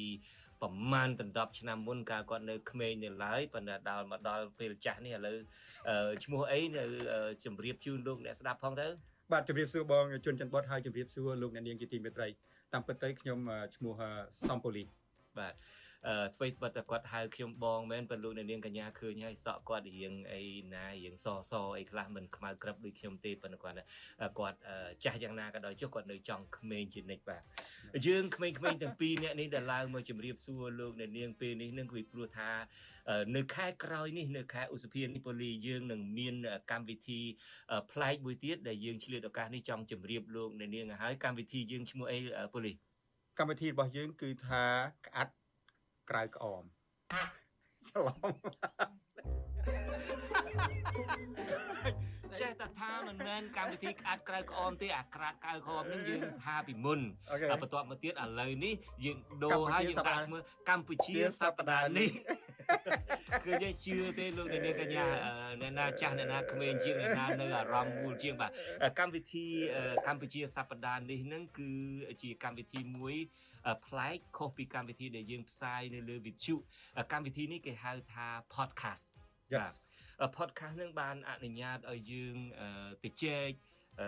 [0.61, 5.37] ប្រមាណដប់ឆ្នាំមុនកាលគាត់នៅក្មេងនៅឡើយប៉ុន្តែដល់មកដល់ពេលចាស់នេះឥឡូវ
[6.23, 6.83] ឈ្មោះអីនៅ
[7.45, 8.87] ជម្រាបជូនលោកអ្នកស្ដាប់ផងទៅ
[9.31, 12.27] បាទជម្រាបសួរបងជួនច័ន្ទវត្តហើយជម្រាបសួរលោកអ្នកនាងជាទីមេត្រី
[12.73, 13.39] តាមពិតទៅខ្ញុំ
[13.75, 13.93] ឈ្មោះ
[14.47, 14.83] សំពូលី
[15.39, 15.53] បាទ
[16.35, 20.43] អ្វីបើតែគាត់ហៅខ្ញុំបងមែនប៉ុន្តែលោកអ្នកនាងកញ្ញាឃើញហើយសក់គាត់រៀងអី
[20.73, 23.77] ណារៀងសសអីខ្លះមិនខ្មៅក្រឹបដូចខ្ញុំទេប៉ុន្តែគាត់
[24.39, 24.57] គាត់
[25.03, 27.41] ចាស់យ៉ាងណាក៏ដោយចុះគាត់នៅចង់ក្មេងជានិច្ចបាទ
[28.07, 32.49] យើងក្មេងៗទាំងពីរអ្នកនេះដែលឡើងមកជម្រាបសួរលោកអ្នកនាងពេលនេះនឹងគឺព្រោះថា
[33.35, 36.35] នៅខែក្រោយនេះនៅខែឧសភានេះពូលីយើងនឹងមាន
[36.71, 37.21] កម្មវិធី
[37.91, 42.17] ប្លែកមួយទៀតដែលយើងឆ្លៀតឱកាសនេះចង់ជម្រាបលោកអ្នកនាងឲ្យកម្មវិធីយើងឈ្មោះអី
[42.53, 42.71] ពូលី
[43.39, 44.63] កម្មវិធីរបស់យើងគឺថា
[45.07, 45.33] ក្អាត់
[46.09, 46.63] ក្រៅក្អម
[47.89, 48.33] ច្រឡំ
[52.41, 56.99] ចេះតែថាមិនមែនកម្មវិធីក្អាត់ក្រៅក្អមទេអាក្រាត់ក្រៅក្អមនឹងយើងថាពីមុន
[57.61, 58.73] បន្ទាប់មកទៀតឥឡូវនេះ
[59.05, 62.09] យើងដូរហើយយើងដាក់ឈ្មោះកម្ពុជាសប្តាហ៍នេះ
[63.45, 65.05] គឺយើងជឿទេលោកអ្នកនាងកញ្ញា
[65.61, 68.51] អ្នកណាចាស់អ្នកណាក្មេងជាងអ្នកណានៅអារម្មណ៍មូលជាងបាទ
[68.99, 69.45] កម្មវិធី
[70.07, 71.71] កម្ពុជាសប្តាហ៍នេះនឹងគឺ
[72.23, 73.15] ជាកម្មវិធីមួយ
[73.85, 76.55] ប្លែកខុសពីកម្មវិធីដែលយើងផ្សាយនៅលើវិទ្យុ
[77.11, 79.05] កម្មវិធីនេះគេហៅថា podcast
[79.59, 79.73] បាទ
[80.37, 82.35] podcast នឹងបានអនុញ្ញាតឲ្យយើង
[83.03, 83.49] ទៅជែក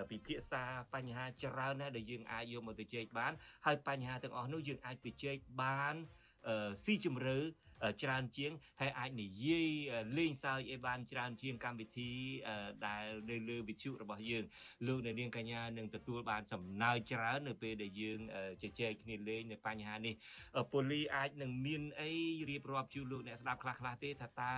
[0.09, 3.33] ពិភាក្សាបញ្ហាច្រើនណាស់ដែលយើងអាចយកមកទៅជែកបាន
[3.65, 5.95] ហើយបញ្ហាទាំងអស់នោះយើងអាចទៅជែកបាន
[6.83, 7.37] ស៊ីជម្រៅ
[8.01, 9.69] ច្រើនជាងហើយអាចនិយាយ
[10.17, 12.11] លេងសើចឲ្យបានច្រើនជាងកម្មវិធី
[12.87, 14.43] ដែលនៅលើវិទ្យុរបស់យើង
[14.87, 18.19] លោកអ្នកនាងកញ្ញានឹងទទួលបានសំណើចច្រើននៅពេលដែលយើង
[18.63, 20.13] ជជែកគ្នាលេងនៅបញ្ហានេះ
[20.71, 22.11] ពូលីអាចនឹងមានអី
[22.49, 24.53] រៀបរាប់ជូនលោកអ្នកស្ដាប់ខ្លះៗទេថាតើ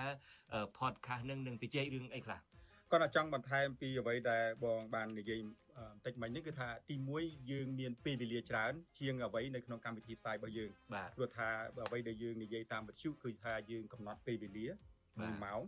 [0.78, 2.51] podcast នឹងនឹងជជែករឿងអីខ្លះ
[2.92, 10.70] គាត់ចង់បន្ថែមពីអ្វីដែលបងបាននិយាយបន្តិចមិញនេះគឺថាទី1យើងមានពេលវេលាច្រើន ជាងអ្វីនៅក្នុងកម្មវិធីផ្សាយរបស់យើង
[11.16, 11.48] ព្រោះថា
[11.86, 14.66] អ្វីដែលយើងនិយាយតាមវិទ្យុគឺថាយើងកំណត់ពេលវេលា
[15.04, 15.60] 1ម៉ោង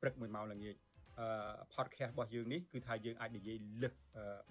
[0.00, 0.76] ព្រឹក1ម៉ោងល្ងាច
[1.20, 1.28] អឺ
[1.74, 3.92] podcast របស់យើងនេះគឺថាយើងអាចនិយាយលឹះ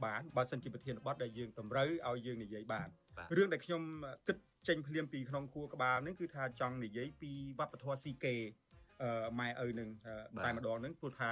[0.06, 2.88] បានបើសិនជាប្រធានបទដែលយើងតម្រូវឲ្យយើងនិយាយបាន
[3.38, 3.82] រឿងដែលខ្ញុំ
[4.28, 4.38] គិត
[4.68, 8.36] ចេញភ្លាមពីក្នុងខួរក្បាលនេះគឺថាចង់និយាយពីវប្បធម៌ស៊ីកេ
[9.40, 9.90] ម៉ែឪនឹង
[10.46, 11.32] តែម្ដងនឹងព្រោះថា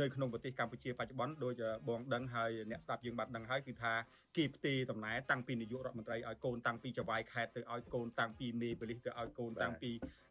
[0.00, 3.92] នៅក្នុងប្រទេសកម្ពុជាបច្ចុប្បន្នដូចបងដឹងហើយអ្នកស្ដាប់យើងបានដឹងហើយគឺថា
[4.36, 9.90] គេផ្ទេរតំណែងតាំងពីនាយករដ្ឋមន្ត្រីឲ្យកូនតាំងពីចវាយខេត្តទៅឲ្យកូនតាំងពីមេប៉ូលីសទៅឲ្យកូនតាំងពី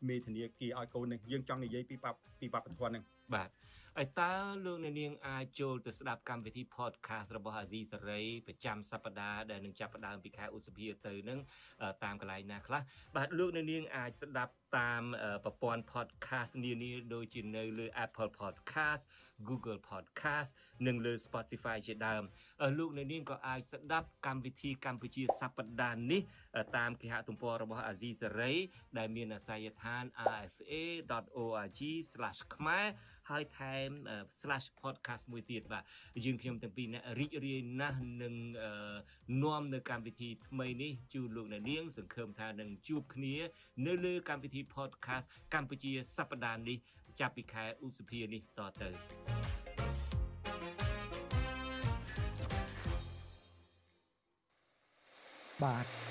[0.09, 1.95] មេធានាគារឲ្យកូននឹងយើងចង់និយាយពី
[2.39, 3.49] ពីវប្បធម៌នឹងបាទ
[3.99, 4.33] ហើយតើ
[4.65, 11.39] លោកអ្នកនាងអាចចូលទៅស្ដាប់កម្មវិធី podcast របស់អាស៊ីសេរីប្រចាំសប្តាហ៍ដែលនឹងចាប់ផ្ដើមពីខែឧសភាទៅនឹង
[12.03, 12.81] តាមកន្លែងណាខ្លះ
[13.15, 15.03] បាទលោកអ្នកនាងអាចស្ដាប់តាម
[15.43, 19.01] ប្រព័ន្ធ podcast នានាដូចជានៅលើ Apple Podcast
[19.47, 20.49] Google Podcast
[20.87, 22.23] និងលើ Spotify ជាដើម
[22.77, 26.21] លោកអ្នកនាងក៏អាចស្ដាប់កម្មវិធីកម្ពុជាសប្តាហ៍នេះ
[26.77, 28.53] តាមគេហទំព័ររបស់អាស៊ីសេរី
[28.97, 30.03] ដែលមានអាសយដ្ឋាន
[30.43, 31.81] rfa.org/
[32.55, 32.87] ខ្មែរ
[33.29, 33.89] ហើយថែម
[34.81, 35.83] /podcast មួយទៀតបាទ
[36.25, 38.35] យើងខ្ញុំទាំងពីរអ្នករីករាយណាស់នឹង
[39.43, 43.35] នាំនៅកម្មវិធីថ្មីនេះជូនលោកអ្នកនាង សង្ឃឹមថានឹងជួបគ្នា
[43.85, 46.77] នៅលើកម្មវិធី podcast កម្ពុជាសប្តាហ៍នេះ
[47.19, 48.89] ចាប់ពីខែឧសភានេះតទៅ
[55.63, 56.04] បាទ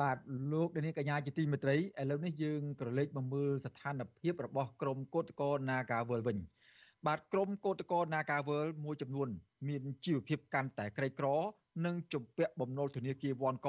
[0.00, 0.18] បាទ
[0.52, 1.80] លោកនាងកញ្ញាជាទីមេត្រីឥ
[2.10, 6.38] ឡូវនេះយើងក្រឡេកមកមើលស្ថានភាពរបស់ក្រមកោតកោ Nagawal វិញ
[7.06, 9.28] បាទក្រមកោតកោ Nagawal មួយចំនួន
[9.68, 11.26] មានជីវភាពកាន់តែក្រីក្រ
[11.86, 13.68] និងជំពាក់បំណុលធនាគារវ៉ាន់ក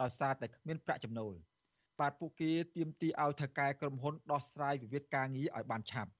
[0.00, 1.32] ដោយសារតែគ្មានប្រាក់ចំណូល
[2.00, 6.10] បាទពួកគេទាមទារឲ្យថៅកែក្រុមហ៊ុនដោះស្រាយវិវាទការងារឲ្យបានឆាប់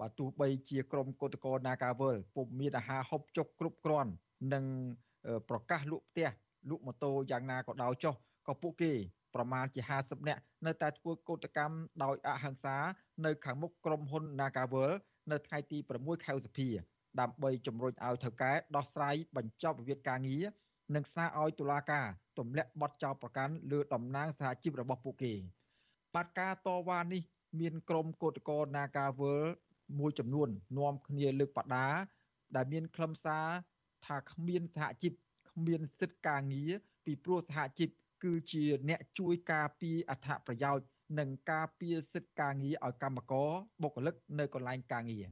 [0.00, 4.10] បាទទោះបីជាក្រមកោតកោ Nagawal ពុំមានអាហារហូបចុកគ្រប់គ្រាន់
[4.52, 4.64] និង
[5.48, 6.28] ប្រកាសលក់ផ្ទះ
[6.70, 8.14] លក់ម៉ូតូយ៉ាងណាក៏ដោយចុះ
[8.48, 8.92] ក៏ពួកគេ
[9.34, 12.76] ប្រមាណជា50នាក់នៅតែធ្វើកោតកម្មដោយអហិង្សា
[13.24, 14.92] នៅខាងមុខក្រុមហ៊ុន Nagawal
[15.32, 16.68] នៅថ្ងៃទី6ខែឧសភា
[17.20, 20.44] ដើម្បីជំរុញឲ្យថៅកែដោះស្រាយបញ្ចប់វិវាទការងារ
[20.94, 22.06] និងស្នើឲ្យតុលាការ
[22.38, 25.32] ទម្លាក់បទចោទប្រកាន់លើតំណាងសហជីពរបស់ពួកគេ
[26.14, 27.22] បាតការតវ៉ានេះ
[27.60, 29.42] មានក្រុមកោតក្រ Nagawal
[29.98, 31.88] មួយចំនួននាំគ្នាលើកបដា
[32.56, 33.46] ដែលមានខ្លឹមសារ
[34.06, 35.12] ថាគ្មានសហជីព
[35.50, 36.72] គ្មានសិទ្ធិការងារ
[37.04, 37.90] ពីព្រោះសហជីព
[38.22, 40.86] គឺជាអ្នកជួយការពារអត្ថប្រយោជន៍
[41.18, 43.50] និងការពារសិទ្ធិការងារឲ្យកម្មករ
[43.82, 45.26] បុគ្គលិកនៅកន្លែងការងារ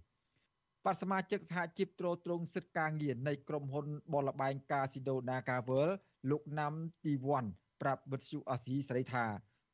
[0.84, 5.88] បដសមាជិកសហជីពត្រួតត្រងសិទ្ធិការងារនៃក្រុមហ៊ុនបលបែងកាស៊ីដូ Nagavel
[6.30, 7.44] លោកណាំទីវ័ន
[7.82, 9.24] ប្រាប់វិទ្យុអាស៊ីសេរីថា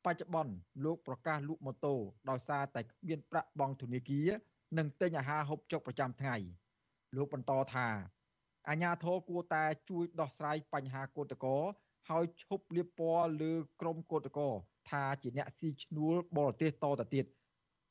[0.05, 0.53] បច្ចុប្បន្ន
[0.85, 1.95] លោកប្រកាសលក់ម៉ូតូ
[2.29, 4.29] ដោយសារតែគ្មានប្រាក់បង់ធនាគារ
[4.77, 6.35] និងទិញអាហារហូបចុកប្រចាំថ្ងៃ
[7.15, 7.87] លោកបន្តថា
[8.69, 11.61] អាញាធរគួរតែជួយដោះស្រាយបញ្ហាកោតក្រ
[12.09, 14.49] ហើយឈប់លៀបពណ៌លើក្រមកោតកោ
[14.89, 17.25] ថាជាអ្នកស៊ីឈ្នួលបរទេសតទៅទៀត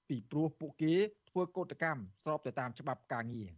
[0.08, 0.94] ពីព្រោះពួកគេ
[1.30, 3.50] ធ្វើកោតកម្មស្របទៅតាមច្បាប់ការងារ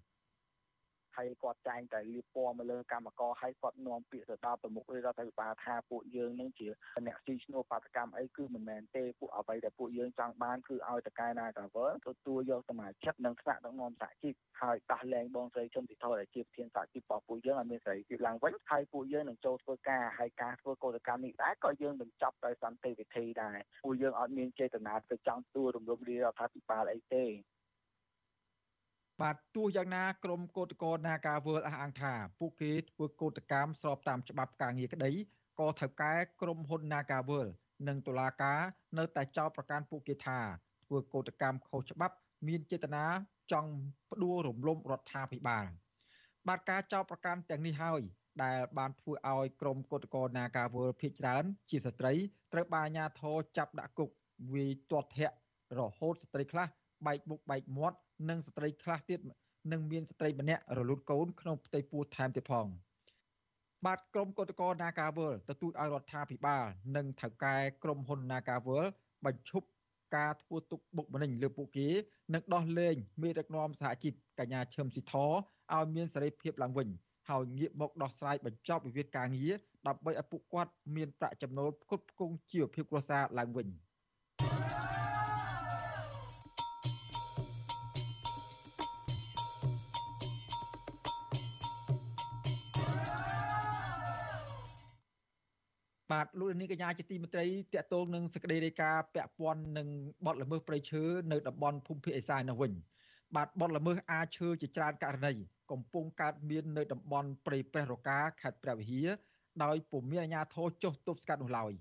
[1.17, 6.69] ហើយគាត់ចែងតែលៀបពណ៌មកលើកម្មករហើយគាត់នាំពាក្យទៅដល់ប្រមុខរដ្ឋាភិបាលថាពួកយើងនឹងជា
[7.07, 27.25] អ្នកស៊ីឈ្នួលបាតកម្មអីគឺមិនមែនទេពួកអ្វីដែលពួកយើងចង់បានគឺឲ្យតកែណាកាវើទទួលយកសមាជិកនិងថ្នាក់ដឹកនាំសហជីពហើយដោះលែងបងស្រីជំតិធរដែលជាប្រធានសហជីពរបស់ពួកយើងឲ្យមានសេរីភាពឡើងវិញហើយពួកយើងនឹងចូលធ្វើការហើយការធ្វើកោតកម្មនេះដែរក៏យើងបញ្ចប់ដោយសន្តិវិធីដែរពួកយើងអត់មានចេតនាទៅចង់ទួរំលោភរដ្ឋាភិបាលអីទេ
[29.21, 35.11] បាទទោះយ៉ាងណាក្រមកោតក្រនាការវើលអះអាងថាពួកគេធ្វើកោតកម្មស្របតាមច្បាប់ការងារក្តី
[35.61, 37.47] ក៏ថៅកែក្រុមហ៊ុននាការវើល
[37.89, 38.61] និងតុលាការ
[38.99, 40.39] នៅតែចោទប្រកាន់ពួកគេថា
[40.85, 42.15] ធ្វើកោតកម្មខុសច្បាប់
[42.49, 43.05] មានចេតនា
[43.53, 43.71] ចង់
[44.11, 45.65] ផ្ដួលរំលំរដ្ឋាភិបាល
[46.49, 48.01] បាទការចោទប្រកាន់ទាំងនេះហើយ
[48.43, 52.13] ដែលបានធ្វើឲ្យក្រុមកោតក្រនាការវើលភៀចច្រើន ជាស្ត្រី
[52.53, 54.11] ត្រូវបានអាជ្ញាធរចាប់ដាក់គុក
[54.55, 55.37] វាយទាត់ធាក់
[55.79, 56.67] រហូតស្ត្រីខ្លះ
[57.07, 59.21] បែកមុខបែកមាត់និងស្ត្រីខ្លះទៀត
[59.73, 62.67] នឹងមានស្ត្រីម្នាក់រលូតកូនក្នុងផ្ទៃពោះថែមទៀតផង
[63.87, 66.65] បាទក្រុមកោតក្រ Nagawal ទទូចឲ្យរដ្ឋាភិបាល
[66.97, 68.85] និងថៅកែក្រុមហ៊ុន Nagawal
[69.25, 69.67] បញ្ឈប់
[70.17, 71.89] ការធ្វើទុកបុកម្នេញលើពួកគេ
[72.35, 76.89] និងដោះលែងមេដឹកនាំសហជីពកញ្ញាឈឹមស៊ីធឲ្យមានសេរីភាពឡើងវិញ
[77.29, 79.55] ហើយងាកមកដោះស្រាយបញ្ចប់វិវាទការងារ
[79.87, 83.69] ដើម្បីឲ្យពួកគាត់មានប្រាក់ចំណូលផ្គត់ផ្គង់ជីវភាពគ្រួសារឡើងវិញ។
[96.13, 99.89] បាទលោកនាងកញ្ញាជាទីមេត្រីតកតងនឹងសេចក្តីរាយការណ៍ពាក់ព័ន្ធនឹង
[100.27, 102.73] បទល្មើសព្រៃឈើនៅតំបន់ភូមិភាគឦសាននោះវិញ
[103.37, 105.33] បាទបទល្មើសអាឈើជាច្រើនករណី
[105.71, 109.09] កំពុងកើតមាននៅតំបន់ព្រៃប្រេះរកាខេត្តព្រះវិហារ
[109.65, 111.73] ដោយពុំមានអាជ្ញាធរចុះទប់ស្កាត់នោះឡើយ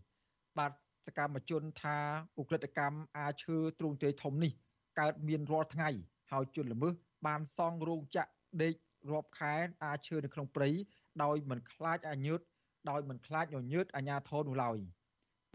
[0.57, 0.71] បាទ
[1.07, 1.97] សកម្មជនថា
[2.41, 4.51] ឧក្រិដ្ឋកម្មអាឈើទ្រង់ទ្រាយធំនេះ
[4.99, 5.89] កើតមានរាល់ថ្ងៃ
[6.31, 6.93] ហើយជនល្មើស
[7.27, 8.31] បានសង់រោងចក្រ
[8.63, 8.73] ដេក
[9.11, 10.69] រាប់ខែអាឈើនៅក្នុងព្រៃ
[11.23, 12.39] ដោយមិនខ្លាចអាញើត
[12.89, 14.77] ដោយមិនខ្លាចញញើតអាញាធរនោះឡើយ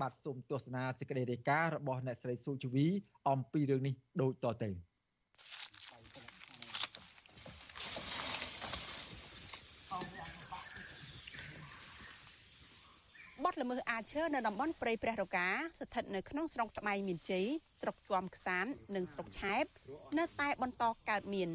[0.00, 2.87] បាទសូមទស្សនាសេចក្តីរាយការណ៍របស់អ្នកស្រីសុជីវី
[3.30, 4.70] អំពីរឿងនេះដូចតទៅ
[13.44, 17.46] បទល្មើសអាឈើនៅតំបន់ព្រៃព្រះរកាស្ថិតនៅក្នុងស្រុកត្បៃមានជ័យ
[17.80, 19.64] ស្រុកជាំខ្សាន និងស្រុកឆែប
[20.18, 21.50] នៅតែបន្តកើតមាន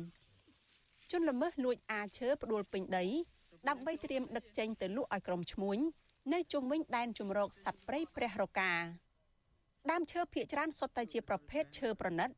[1.12, 3.06] ជនល្មើសលួចអាឈើផ្ដួលពេញដី
[3.68, 5.78] ដើម្បីត្រៀមដឹកចេញទៅលក់ឲ្យក្រុមឈ្មួញ
[6.34, 8.72] នៅជុំវិញដែនជំរកសត្វព្រៃព្រះរកា
[9.92, 12.30] ដើមឈើភាគច្រើនសុទ្ធតែជាប្រភេទឈើប្រណិត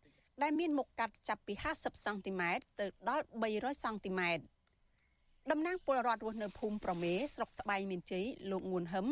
[0.44, 4.44] ដែលមានមុខកាត់ចាប់ពី50សង់ទីម៉ែត្រទៅដល់300សង់ទីម៉ែត្រ
[5.52, 9.08] តំណាងពលរដ្ឋរស់នៅភូមិប្រមេស្រុកត្បៃមានជ័យលោកងួនហឹម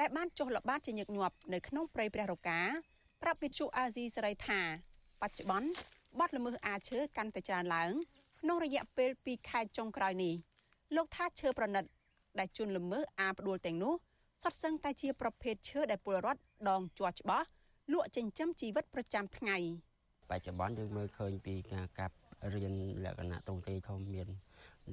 [0.00, 2.60] ដែលបានចុះល្បាតជាញឹកញាប់នៅក្នុងព្រៃព្រះរកា
[3.22, 4.60] ប្រាប់វិទ្យុអាស៊ីសេរីថា
[5.22, 5.68] បច្ចុប្បន្ន
[6.20, 7.92] បទល្មើសអាឈើកាន់តែច្រើនឡើង
[8.40, 10.34] ក្នុងរយៈពេល2ខែចុងក្រោយនេះ
[10.96, 11.84] លោកថាឈើប្រណិត
[12.38, 13.94] ដែលជន់ល្មើសអាផ្ដួលទាំងនោះ
[14.42, 17.46] សុទ្ធសឹងតែជាប្រភេទឈើដែលពលរដ្ឋដងជាប់ច្បាស់
[17.92, 19.56] លក់ចិញ្ចឹមជីវិតប្រចាំថ្ងៃ
[20.30, 22.16] បច្ចុប្បន្នយើងមើលឃើញពីការកាប់
[22.54, 24.28] រៀនលក្ខណៈទ្រង់ទ្រាយធំមាន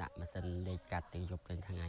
[0.02, 1.88] ដាក់ម៉ាស៊ីនដេកកាត់ទាំងយប់ទាំងថ្ងៃ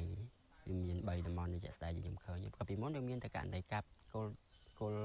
[0.69, 4.33] វាមាន3តំបន់នេះជាក់ស្ដែងខ្ញុំឃើញក៏ពីមុនយើងមានតែករណីកាប់គល់
[4.79, 5.03] គល់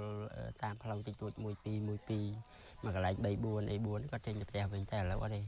[0.63, 1.47] តាមផ្លូវតិចតួច1 2 1
[1.85, 1.99] 2មួយ
[2.95, 5.41] កន្លែង3 4 A4 គាត់ចេញទៅផ្ទះវិញតែឥឡូវអត់ទេ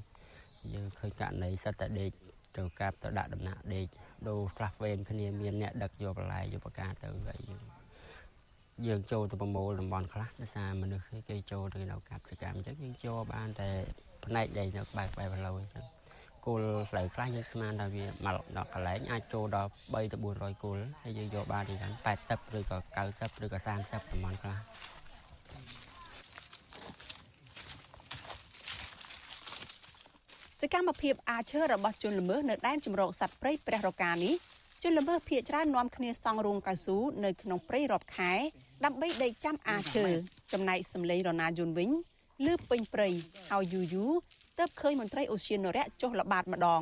[0.73, 2.12] យើងឃើញករណីសិតតែដេក
[2.57, 3.85] ទៅកាប់ទៅដាក់ដំណាក់ដេក
[4.27, 7.62] ដូរខ្លះវេនគ្នាមានអ្នកដឹកយកបន្លែយកបកាទៅហើយយើង
[8.88, 13.69] យើងចូលទៅប្រមូលតំបន់ខ្លះដោយសារមនុស្សគេចូលទៅនៅកាប់សកម្មអញ្ចឹងយើងចូលបានតែ
[14.25, 15.85] ផ្នែកដីនៅបែបបែបផ្លូវអញ្ចឹង
[16.45, 22.77] គល់ផ្លូវខ្លះយើងស្មានថាវាមកដល់កន្លែងអាចចូលដល់3ទៅ400គល់ហើយយើងយកបានទាំង80ឬក៏
[23.09, 24.59] 90ឬក៏30តំបន់ខ្លះ
[30.63, 34.35] សកម្មភាពអាឈើរបស់ជនល្មើសនៅដែនជំរកសត្វព្រៃព្រះរកានេះ
[34.83, 38.33] ជនល្មើសភៀសច្រើននាំគ្នាសង់រោងកៅស៊ូនៅក្នុងព្រៃរាប់ខែ
[38.85, 40.05] ដើម្បីដេកចាំអាឈើ
[40.53, 41.89] ចំណែកសម្លេងរណាយន្តវិញ
[42.45, 43.09] លឺពេញព្រៃ
[43.49, 44.05] ហើយយូយូ
[44.59, 46.81] ទើបឃើញមន្ត្រីអូសៀននរៈចុះល្បាតម្ដង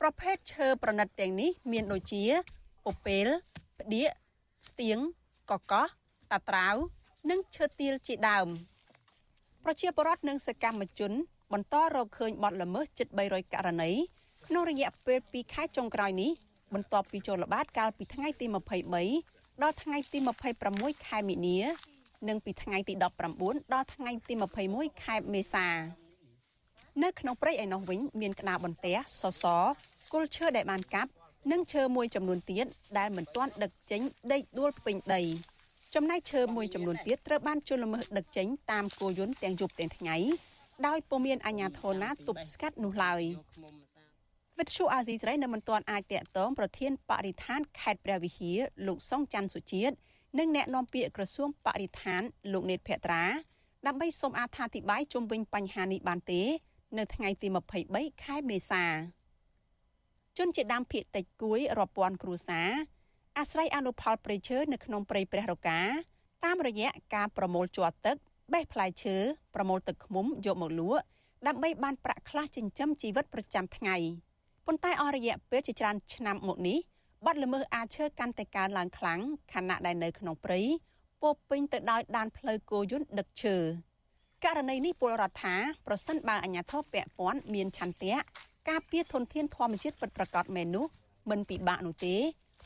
[0.00, 2.24] ប្រភេទឈើប្រណិតទាំងនេះ មានដូចជា
[2.86, 3.26] ពពេល
[3.78, 4.08] ផ្ដៀក
[4.66, 4.98] ស្ទៀង
[5.50, 5.86] កកោះ
[6.32, 6.74] តាត្រាវ
[7.30, 8.48] និងឈើទាលជាដើម
[9.64, 11.12] ប្រជាពលរដ្ឋនិងសកម្មជន
[11.52, 13.90] បន្តរកឃើញបទល្មើសជិត300ករណី
[14.46, 16.30] ក្នុងរយៈពេល2ខែចុងក្រោយនេះ
[16.74, 18.46] បន្ទាប់ពីចូលល្បាតកាលពីថ្ងៃទី
[19.04, 20.18] 23ដល់ថ្ងៃទី
[20.62, 21.58] 26ខែមីនា
[22.28, 22.94] និងពីថ្ងៃទី
[23.34, 24.34] 19ដល់ថ្ងៃទី
[24.68, 25.66] 21ខែមេសា
[27.02, 29.64] នៅក្នុងព្រៃឯណោះវិញមានក្តារបន្ទះសសរ
[30.12, 31.10] គល់ឈើដែលបានកាប់
[31.50, 32.66] និងឈើមួយចំនួនទៀត
[32.98, 34.00] ដែលមិនទាន់ដឹកចេញ
[34.32, 35.22] ដេកដួលពេញដី
[35.94, 40.16] ចំណែកឈើមួយចំនួនទៀតត្រូវបានជលល្មើសដឹកចេញតាមគោយន្តទាំងយប់ទាំងថ្ងៃ
[40.86, 43.22] ដោយពុំមានអាជ្ញាធរណាទប់ស្កាត់នោះឡើយ
[44.58, 49.94] វិទ្យុអាស៊ីសេរីនៅមិនទាន់អាចតាក់ទងប្រធានបរិស្ថានខេត្តព្រះវិហារលោកសុងច័ន្ទសុជាតិ
[50.38, 53.24] និងអ្នកនាំពាក្យក្រសួងបរិស្ថានលោកនេតភត្រា
[53.86, 56.42] ដើម្បីសូមអត្ថាធិប្បាយជុំវិញបញ្ហានេះបានទេ
[56.98, 57.48] នៅថ្ងៃទី
[57.86, 58.84] 23ខែមេសា
[60.38, 62.70] ជនជាដើមភៀកតិចគួយរាប់ពាន់គ្រួសារ
[63.38, 65.80] អាស្រ័យអនុផលព្រៃឈើនៅក្នុងព្រៃព្រះរកា
[66.44, 68.16] តាមរយៈការប្រមូលជ័រទឹក
[68.52, 69.16] បេះផ្លែឈើ
[69.54, 71.02] ប្រមូលទឹកឃ្មុំយកមកលក់
[71.46, 73.96] ដើម្បីបានប្រាក់ខ្លះចិញ្ចឹមជីវិតប្រចាំថ្ងៃ
[74.66, 76.78] ប៉ុន្តែអស់រយៈពេលជាច្រើនឆ្នាំមកនេះ
[77.24, 79.20] បាត់ល្មើសអាឈើកាន់តែកើនឡើងខ្លាំង
[79.52, 80.60] ខណៈដែលនៅក្នុងព្រៃ
[81.22, 83.56] ពោពេញទៅដោយដានផ្លូវគោយន្តដឹកឈើ
[84.44, 85.56] ករណីនេះពលរដ្ឋថា
[85.86, 88.16] ប្រសិនបើអាជ្ញាធរពាក់ព័ន្ធមានឆន្ទៈ
[88.68, 90.86] ការពារធនធានធម្មជាតិពិតប្រាកដមែននោះ
[91.30, 92.16] មិនពិបាកនោះទេ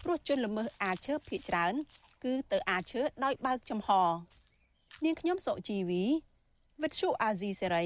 [0.02, 1.74] ព្រោះជនល្មើសអាឈើភ ieck ច្រើន
[2.24, 3.88] គឺទៅអាឈើដោយបើកចំហ
[5.04, 6.04] នាងខ្ញុំសុជីវី
[6.82, 7.84] វិទ្យុអាស៊ីសេរី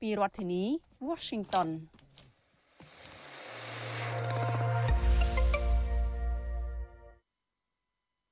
[0.00, 0.62] ពីរដ្ឋធានី
[1.08, 1.68] Washington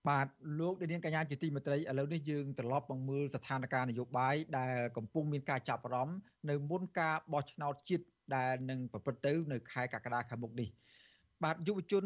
[0.09, 0.27] បាទ
[0.61, 6.19] លោកនាងកញ្ញាជាទីមេត្រីឥឡូវនេះយើងត្រឡប់មកមើលស្ថានភាពនយោបាយដែលកំពុងមានការចាប់អារម្មណ៍
[6.51, 10.69] នៅមុនការបោះឆ្នោតជាតិដែលនឹងប្រព្រឹត្តទៅ នៅខែកក្កដាខាងមុខនេះ
[11.45, 12.05] បាទយុវជន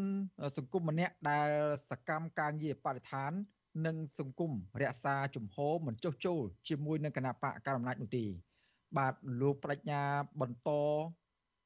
[0.57, 1.49] សង្គមម្នាក់ដែល
[1.89, 3.31] សកម្មការងារបរិស្ថាន
[3.85, 8.25] និងសង្គមរក្សាជំហរមិនចុះចូលជាមួយនឹងគណៈបកកណ្ដាលអំណាចនោះទេ
[8.97, 10.01] បាទលោកប្រាជ្ញា
[10.41, 10.71] បន្ត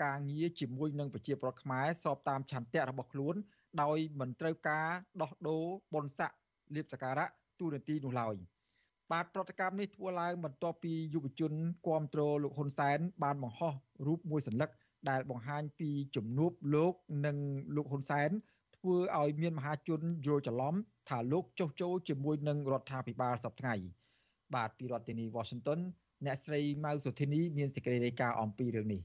[0.04, 3.36] ការងារជាមួយនឹងប្រជាប្រដ្ឋខ្មែរស្របតាមឆន្ទៈរបស់ខ្លួន
[3.82, 4.88] ដោយមិនត្រូវការ
[5.21, 6.32] ដោះដូរបនស័ក
[6.76, 7.28] លៀបសការៈ
[7.60, 8.36] ទូនាទីនោះឡើយ
[9.12, 11.54] បាទប្រតិកម្មនេះធ្វើឡើងបន្ទាប់ពីយុវជន
[11.88, 13.74] គាំទ្រលោកហ៊ុនសែន បានបង្ហោះ
[14.08, 14.69] រូបមួយសន្លឹក
[15.10, 16.93] ដែលបង្ហាញពីជំនួបលោក
[17.26, 17.38] និង
[17.76, 18.30] លោកហ៊ុនសែន
[18.82, 20.76] ធ្វើឲ្យមានមហាជនយល់ច្រឡំ
[21.10, 23.89] ថាលោកចុះចូលជាមួយនឹងរដ្ឋាភិបាលសប្តាហ៍
[24.56, 25.80] បាទពីរដ្ឋធានី Washington
[26.26, 29.02] អ្នកស្រីម៉ៅសុធីនី មានសេចក្តីរាយការណ៍អំពីរឿងនេះ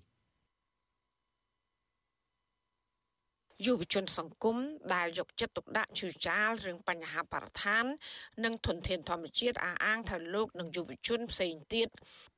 [3.64, 4.56] យុវជនសង្គម
[4.94, 7.84] ដែលយកចិត្តទុកដាក់ជឿចាលរឿងបញ្ហាបរិស្ថាន
[8.44, 11.88] និងធនធានធម្មជាតិអះអាងថាលោកនិងយុវជនផ្សេងទៀត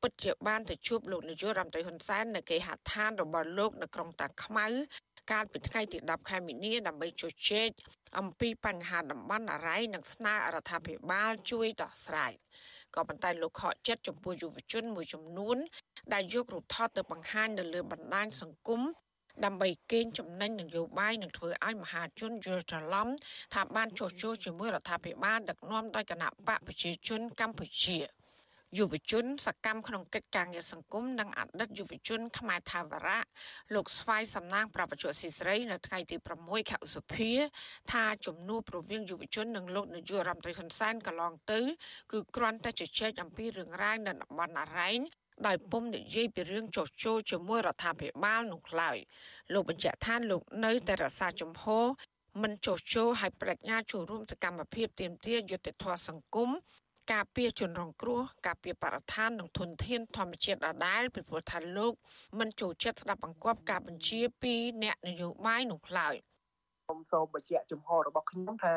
[0.02, 4.66] ពិតជាបានទៅជួបលោកនាយករដ្ឋមន្ត្រីហ៊ុនសែននៅគេហដ្ឋានរបស់លោកនៅក្រុងតាខ្មៅ
[5.30, 7.68] កាលពីថ្ងៃទី10ខែមីនាដើម្បីជជែក
[8.18, 12.32] អំពីបញ្ហាតំបន់អរ៉ៃនិងស្នើរដ្ឋាភិបាលជួយដោះស្រាយ
[12.94, 15.56] ក៏ប៉ុន្តែលោកខកចិត្តចំពោះយុវជនមួយចំនួន
[16.12, 18.82] ដែលយករូបថតទៅបង្ហាញនៅលើបណ្ដាញសង្គម
[19.44, 23.08] ដើម្បីកេងចំណេញនយោបាយនិងធ្វើឲ្យមហាជនយល់ច្រឡំ
[23.54, 27.98] ថាបានចោះចូលជាមួយរដ្ឋាភិបាលដឹកនាំដោយគណៈបកប្រជាជនកម្ពុជា
[28.76, 33.22] យុវជន សកម្មក្នុងកិច្ចការងារសង្គមនិងអតីតយុវជនខ្មែរថាវរៈ
[33.74, 37.32] លោកស្វាយសំណាងប្រពន្ធស៊ីស្រីនៅថ្ងៃទី6ខែឧសភា
[37.92, 41.60] ថាជំនួបរវាងយុវជននិងលោកនាយករដ្ឋមន្ត្រីហ៊ុនសែនកន្លងទៅ
[42.12, 45.00] គឺគ្រាន់តែជជែកអំពីរឿងរ៉ាវនៅតំបន់អរ៉ែង
[45.46, 48.96] ដោយពុំនិយាយពីរឿងចោះចូលជាមួយរដ្ឋាភិបាលនោះឡើយ
[49.52, 51.86] លោកបញ្ជាក់ថាលោកនៅតែរក្សាជំហរ
[52.42, 56.50] មិនចោះចូលឲ្យប្រាជ្ញាចូលរួមសកម្មភាពទាមទារយុត្តិធម៌សង្គម
[57.12, 61.92] ការពារជនរងគ្រោះការពារបរិស្ថាននិងធនធានធម្មជាតិដដែលពីព្រោះថាលោក
[62.38, 66.14] មិនចូលចិត្តស្ដាប់បង្គាប់ការបញ្ជាពីអ្នកនយោបាយនោះឡើយ
[66.84, 68.74] ខ្ញុំសូមបញ្ជាក់ជំហររបស់ខ្ញុំថា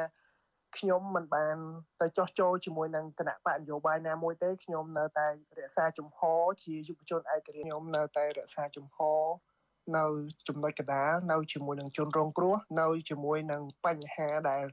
[0.77, 1.57] ខ្ញុំមិនបាន
[2.01, 5.27] ទៅចោះចូលជាមួយនឹងគណៈបកនយោបាយណាមួយទេខ្ញុំនៅតែ
[5.59, 9.21] រក្សាជំហរជាយុវជនឯករាជ្យខ្ញុំនៅតែរក្សាជំហរ
[9.97, 10.05] នៅ
[10.47, 14.63] ចំណុចកណ្ដាលនៅជាមួយនឹងជនរងគ្រោះនៅជាមួយនឹងបញ្ហាដែល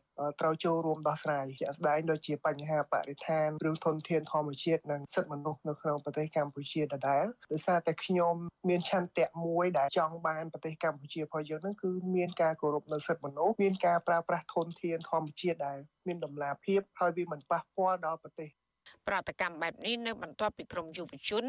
[0.40, 8.34] ត្រូវចូលរួមដោះស្រាយជាក់ស្ដែងដូចជាបញ្ហាបរិស្ថានឬធនធានធម្មជាតិនិងសិទ្ធិមនុស្សនៅក្នុងប្រទេសកម្ពុជាដដែលដោយសារតែខ្ញុំ
[8.68, 18.50] មានឆន្ទៈមួយដែលចង់បានប្រទេសកម្ពុជារបស់យើងនឹងគឺមានការគោរពនៅសិទ្ធិមនុស្សមានការប្រើប្រាស់ធនធានធម្មជាតិដែលមានតម្លាភាពហើយវាមិនប៉ះពាល់ដល់ប្រទេស
[19.08, 21.44] ប្រតិកម្មបែបនេះនៅបន្ទាប់ពីក្រមយុវជន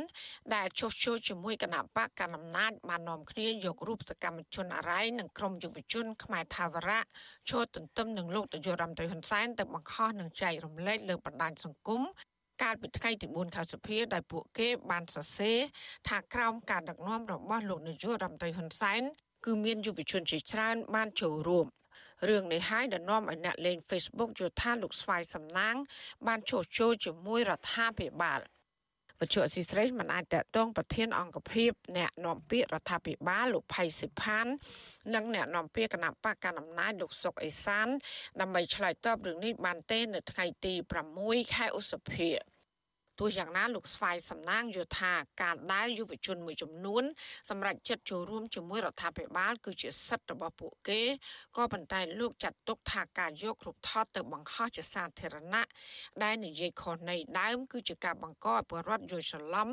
[0.55, 6.99] ដែលចុះចូលជាមួយគណៈបកកណ្ដាលអំណាចបាននាំគ្នាយករូបសកម្មជនអរ៉ៃនិងក្រមយុវជន ខ្មែរថាវរៈ
[7.49, 12.01] ឈរទន្ទឹមនឹងលោកនាយករដ្ឋមន្ត្រីហ៊ុនសែនទៅបង្ខំនិងចែករំលែកលើបណ្ដាញសង្គម
[12.61, 15.57] កាលពីថ្ងៃទី4ខែសុភាដែលពួកគេបានសរសេរ
[16.07, 19.01] ថាក្រោមការដឹកនាំរបស់លោកនាយករដ្ឋមន្ត្រីហ៊ុនសែន
[19.45, 21.67] គឺមានយុវជនជាច្រើនបានចូលរួម
[22.27, 25.75] រឿងនេះហើយដែលនាំឲ្យអ្នកលេង Facebook យល់ថាលោកស្វាយសំណាង
[26.27, 28.39] បានចោះចូលជាមួយរដ្ឋាភិបាល
[29.19, 34.45] វត្ថុអសីស្រីមិនអាចតតងប្រធានអង្គភិបអ្នកនាំពាក្យរដ្ឋាភិបាលលោកផៃសិផាន
[35.15, 37.87] និងអ្នកនាំពាក្យគណៈបកកណ្ដាលអំណាចលោកសុកអេសាន
[38.41, 40.73] ដើម្បីឆ្លើយតបរឿងនេះបានទេ នៅថ្ងៃទី
[41.13, 42.29] 6ខែឧសភា
[43.19, 47.03] ទោះយ៉ាងណាលោកស្វាយសំណាងយល់ថាការដែលយុវជនមួយចំនួន
[47.49, 51.01] សម្រាប់ចិត្តចូលរួមជាមួយរដ្ឋាភិបាលគឺជាសិទ្ធិរបស់ពួកគេ
[51.57, 55.67] ក៏ប៉ុន្តែលោកចាត់ទុកថាការយករូបថតទៅបង្ហោះជាសាធារណៈ
[56.23, 59.69] ដែលនិយាយខុសនៃដើមគឺជាការបង្កឲ្យពលរដ្ឋយល់ច្រឡំ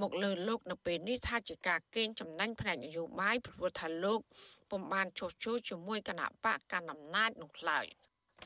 [0.00, 4.20] មកលើលោកនៅពេលនេះថាជាការកេងចំណេញផ្នែកនយោបាយព្រោះថាលោក
[4.70, 7.86] ពុំបានចុះចូលជាមួយគណៈបកកណ្ដាលអំណាចនោះឡើយ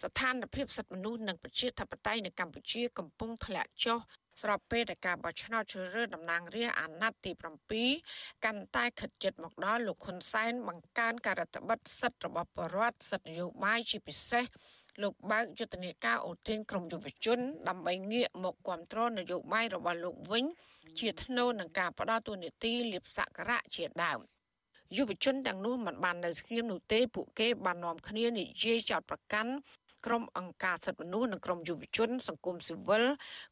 [0.03, 3.99] ស្ថានភាពសិទ្ធិមនុស្សនិងប្រជាធិបតេយ្យនៅកម្ពុជាកំពុងធ្លាក់ចុះ
[4.41, 7.32] ស្របពេលដែលការបោះឆ្នោតជ្រើសរើសតំណាងរាស្ត្រអាណត្តិទី
[7.89, 14.45] 7កាន់តែខិតជិតមកដល់លោកហ៊ុនសែនបង្កើនការរដ្ឋបិទសិទ្ធិរបស់ប្រជាពលរដ្ឋសិទ្ធិនយោបាយជាពិសេស
[15.03, 20.45] លោកបើកយុទ្ធនាការអូទានក្រមយុវជន ដើម្បីងាកមកគ្រប់គ្រងនយោបាយរបស់លោកវិញ
[21.01, 24.18] ជាធ្នូនឹងការផ្ដល់ទូនីតិលៀបសក្ការៈជាដើម
[24.97, 29.53] យុវជនទាំងនោះមិនបាននៅស្ងៀមនោះទេពួកគេបាននាំគ្នានិយាយចោតប្រកាន់
[30.07, 33.05] ក្រុមអង្គការសិទ្ធិមនុស្សនិងក្រុមយុវជន សង្គមស៊ីវិល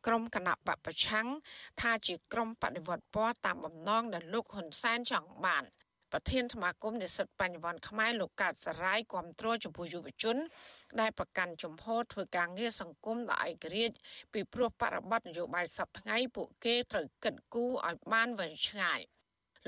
[0.06, 1.26] ក្រុមគណៈបពប្រឆាំង
[1.80, 5.64] ថាជាក្រុមបដិវត្តពណ៌តាមបំណងដែលលោកហ៊ុនសែនចង់បាន
[6.12, 10.36] ប្រធានសមាគមនិស្សិតបញ្ញវន្តខ្មែរលោកកាត់សរាយគាំទ្រចំពោះយុវជន
[11.00, 13.96] ដែលប្រកាន់ជំហរធ្វើការងារសង្គមដល់ឯករាជ្យ
[14.32, 19.00] ពីព្រោះបរិបទនយោបាយសពថ្ងៃពួកគេត្រូវកិត្តគូឲ្យបានវែងឆ្ងាយ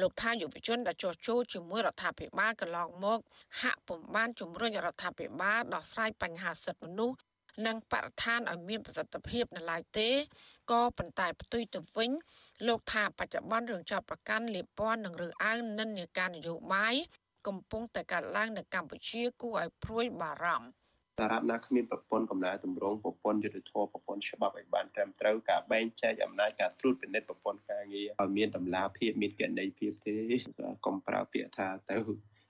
[0.01, 3.18] លោកថាយុវជនដែលចោះចូលជាមួយរដ្ឋាភិបាលកន្លងមក
[3.61, 7.18] ហាក់ពុំបានជំរុញរដ្ឋាភិបាលដោះស្រាយបញ្ហាសិទ្ធិមនុស្ស
[7.66, 10.09] និងបរិស្ថានឲ្យមានប្រសិទ្ធភាពនៅឡើយទេ
[10.70, 12.11] ក៏ប៉ុន្តែផ្ទុយទៅវិញ
[12.66, 16.94] លោកថាបច្ចុប្បន្នរឿងចាប់ប្រកាន់លៀបពណ៌និងរឿងអើងនិន្នាការនយោបាយ
[17.46, 20.68] កំពុងតែកើតឡើងនៅកម្ពុជាគួរឲ្យព្រួយបារម្ភ
[21.18, 30.16] តារាប់ណាគ្មានប្រព័ន្ធកំណែតម្រង់ប្រព័ន្ធយុទ្ធធម៌ប្រព័ន្ធច្បាប់ឲ្យបានត្រឹមត្រូវការបែងចែកអំណាចការត្រួតពិនិត្យប្រព័ន្ធការងារឲ្យមានតម្លាភាពមានគណនេយ្យភាពទេ
[30.86, 31.98] កុំប្រើពាក្យថាទៅ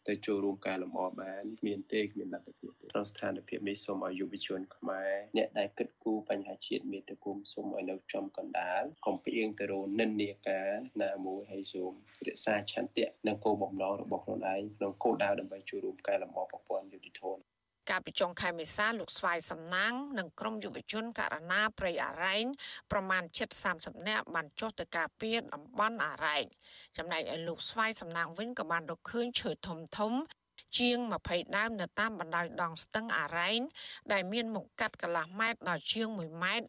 [0.08, 10.70] ទៅចូលរួមកែលម្អបានគ្មានទេគ្មានលទ្ធភាពក្នុងស្ថានភាពនេះសូមឲ្យយុវជនខ្មែរអ្នកដែលគិតគូរបញ្ហាជាតិមាតុភូមិសូមឲ្យនៅចំកណ្ដាលកុំផ្អៀងទៅរកនិន្នាការ
[11.02, 11.92] ណាមួយហើយសូម
[12.26, 17.57] រក្សាឆន្ទៈនិងគោលបំណងរបស់ខ្លួនឯងក្នុងគោលដៅដើម្បីចូលរួមកែលម្អប្រព័ន្ធយុតិធម៌
[17.90, 22.44] កាលពីចុងខែមេសាលោកស្វាយសំណាងនិងក្រុមយុវជនករណីព្រៃអារ៉ែង
[22.92, 26.44] ប្រមាណជិត30នាក់បានចុះទៅការពារតំបន់អារ៉ែង
[26.96, 30.12] ចំណែកឯលោកស្វាយសំណាងវិញក៏បានរកឃើញឈើធំធំ
[30.78, 33.60] ជាង20ដើមនៅតាមបណ្ដោយដងស្ទឹងអារ៉ែង
[34.12, 36.68] ដែលមានមុខកាត់កន្លះម៉ែត្រដល់ជាង1ម៉ែត្រ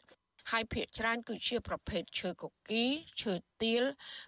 [0.52, 2.86] ហើយភាគច្រើនគឺជាប្រភេទឈើកុកី
[3.22, 3.84] ឈើទាល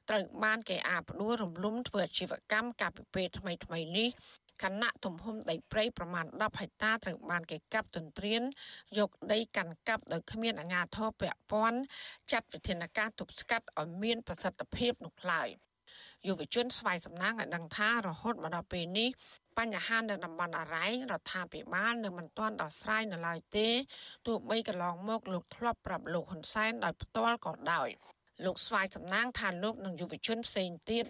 [0.10, 4.10] ត្រូវបានគេអាផ្ដួលរំលំធ្វើអាជីវកម្មកាលពីពេលថ្មីៗនេះ
[4.62, 8.42] ខណៈទំហំដីព្រៃប្រមាណ10ហិកតាត្រូវបានគេកាប់ទន្ទ្រាន
[8.98, 11.80] យកដីកាន់កាប់ដោយគ្មានអាជ្ញាធរពាក់ព័ន្ធ
[12.32, 15.50] ចាត់វិធានការទប់ស្កាត់ឲ្យមានប្រសិទ្ធភាពនោះឡើយ
[16.28, 19.10] យុវជនស្វ័យសំណាងឲ្យដឹងថារហូតមកដល់ពេលនេះ
[19.58, 23.68] បញ្ហានៅតំបន់អរ៉ៃរដ្ឋាភិបាលនៅមិនទាន់ដោះស្រាយនៅឡើយទេ
[24.28, 27.90] ទោះបីកន្លងមកលោកធ្លាប់ប្រាប់លោកហ៊ុនសែនដោយផ្ទាល់ក៏ដោយ
[28.46, 31.06] លោកស្វាយសំណាងថាលោកនិងយុវជនផ្សេងទៀត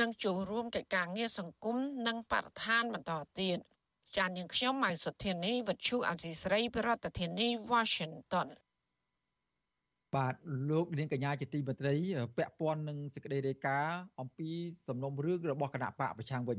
[0.00, 1.76] នឹងចូលរួមកិច្ចការងារសង្គម
[2.06, 3.58] និងបរិស្ថានបន្តទៀត
[4.16, 8.48] ចានយើងខ្ញុំម៉ៃសុធានីវិទ្យុអសីស្រីប្រធានាធិបតី Washington
[10.14, 10.34] បាទ
[10.70, 11.94] លោកនាងកញ្ញាជាទីមេត្រី
[12.36, 14.50] ពាក់ព័ន្ធនឹងសេចក្តីរាយការណ៍អំពី
[14.88, 16.58] សំណុំរឿងរបស់គណៈបកប្រឆាំងវិញ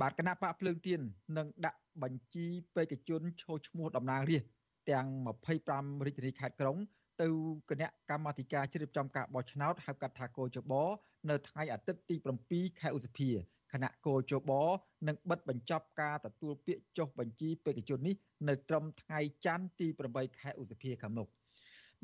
[0.00, 1.00] បាទគណៈបកភ្លើងទៀន
[1.36, 2.46] នឹងដាក់បញ្ជី
[2.76, 4.50] បេក្ខជនឈរឈ្មោះតំណាងរាស្ត្រ
[4.90, 5.06] ទាំង
[5.54, 6.76] 25រាជធានីខេត្តក្រុង
[7.22, 7.28] ទៅ
[7.70, 10.72] គណៈកម្មាធិការជ្រៀបចំការបោះឆ្នោតហៅកាត់ថាកោជប
[11.30, 13.30] នៅថ្ងៃអាទិត្យទី7ខែឧសភា
[13.72, 14.50] គណៈកោជប
[15.08, 18.16] នឹងបិទបញ្ចប់ការទទួលពាក្យចុះបញ្ជីបេក្ខជននេះ
[18.48, 21.28] នៅត្រឹមថ្ងៃច័ន្ទទី8ខែឧសភាខាងមុខ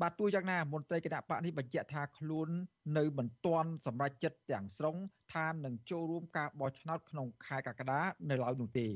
[0.01, 2.49] បាទទោះយ៉ាងណាមន្ត្រីគណៈបកនេះបញ្ជាក់ថាខ្លួន
[2.97, 4.95] នៅមិនទាន់សម្រេចចិត្តទាំងស្រុង
[5.33, 8.87] ថានឹងចូលរួមការបោះឆ្នោតក្នុងខែកក្កដានៅឡើយនោះទេ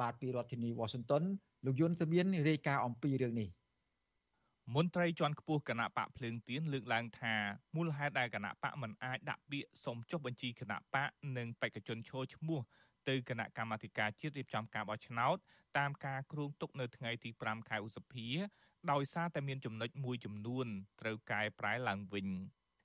[0.00, 1.24] បាទពីរដ្ឋធានី Washington
[1.66, 3.48] លោកយុនសមៀនរាយការណ៍អំពីរឿងនេះ
[4.74, 7.34] មន្ត្រីជាន់ខ្ពស់គណៈបកភ្លើងទៀនលើកឡើងថា
[7.76, 12.60] មូលហេតុដែលគណៈបកមិនអាចដាក់ពាក្យសុំចុះបញ្ជីគណៈបកនិងបេក្ខជនឈរឈ្មោះ
[13.08, 15.36] ទៅគណៈកម្មាធិការជាតិរៀបចំការបោះឆ្នោត
[15.78, 18.28] តាមការគ្រោងទុកនៅថ្ងៃទី5ខែឧសភា
[18.92, 20.66] ដោយសារតែមានចំណុចមួយចំនួន
[21.00, 22.28] ត្រូវកែប្រែឡើងវិញ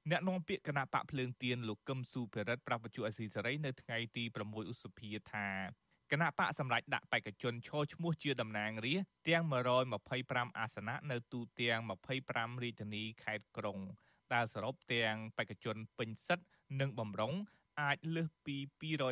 [0.09, 5.47] អ្នកនាំពាក្យគណៈបកភ្លើងទៀនលោកកឹមសុភិរិទ្ធប្រាប់វិទ្យុអេស៊ីសេរីនៅថ្ងៃទី6ឧសភាថា
[6.11, 9.43] គណៈបកសម្រាប់ដាក់បេក្ខជនឈរឈ្មោះជាតំណាងរាស្ត្រទាំង
[9.99, 11.79] 125អាសនៈនៅទូទាំង
[12.21, 13.77] 25រាជធានីខេត្តក្រុង
[14.33, 16.47] ដែលសរុបទាំងបេក្ខជនពេញសិទ្ធិ
[16.79, 17.33] និងបំរុង
[17.81, 18.55] អាចលើសពី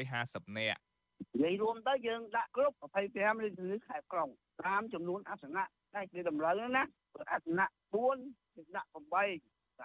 [0.02, 0.80] 250នាក់
[1.34, 2.76] និយាយរួមទៅយើងដាក់គ្រប់
[3.10, 4.30] 25រាជធានីខេត្តក្រុង
[4.66, 5.64] តាមចំនួនអាសនៈ
[5.96, 6.84] ដែលគេតម្រូវណា
[7.32, 8.96] អាសនៈ4យើងដាក់8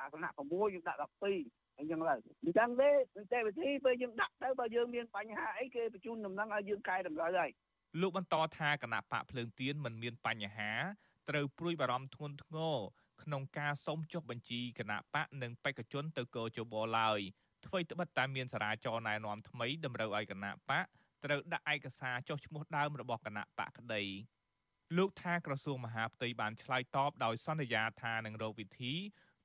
[0.03, 2.15] អាសនៈ6យើងដាក់12 អញ្ចឹងទៅ
[2.45, 7.51] អញ្ចឹងទេនីតិវិធីពេលយើងដាក់ទៅបើយើងមានបញ្ហាអីគេបញ្ជូនដំណឹងឲ្យយើងកែតម្រូវហើយ
[8.01, 10.73] លោកបន្តថាគណៈបកភ្លើងទៀនមិនមានបញ្ហា
[11.29, 12.77] ត្រូវព្រួយបារម្ភធ្ងន់ធ្ងរ
[13.23, 17.21] ក្នុងការសុំចុះបញ្ជីគណៈបកនិងបេក្ខជនទៅកោជបឡើយ
[17.67, 20.87] អ្វីត្បិតតែមានសារាចរណែនាំថ្មីតម្រូវឲ្យគណៈបក
[21.25, 24.03] ត្រូវដាក់ឯកសារចុះឈ្មោះដើមរបស់គណៈបកក្តី
[24.97, 28.93] លោកថាក្រសួងមហាផ្ទៃបានឆ្លើយតបដោយសន្យាថានឹងរកវិធី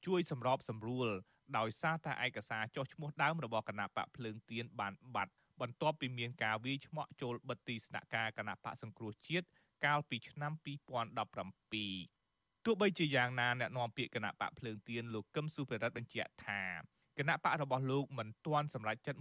[0.05, 1.09] ជួយសម្របសម្រួល
[1.57, 9.47] ដោយសារតែឯកសារចុះឈ្មោះដើមរបស់គណៈបកភ្លើងទៀនបានបាត់បន្ទាប់ពីមានការវាយឆ្មក់ចូលបិទទីស្នាក់ការគណៈបកសង្គ្រោះជាតិ
[9.85, 16.61] កាលពីឆ្នាំ2017ទោះបីជាយ៉ាងណាអ្នកនាំពាក្យគណៈបកភ្លើងទៀនលោកកឹមសុភិរិទ្ធបញ្ជាក់ថា
[17.17, 19.19] គណៈបករបស់លោកមិនទាន់សម្រេចចិត្ត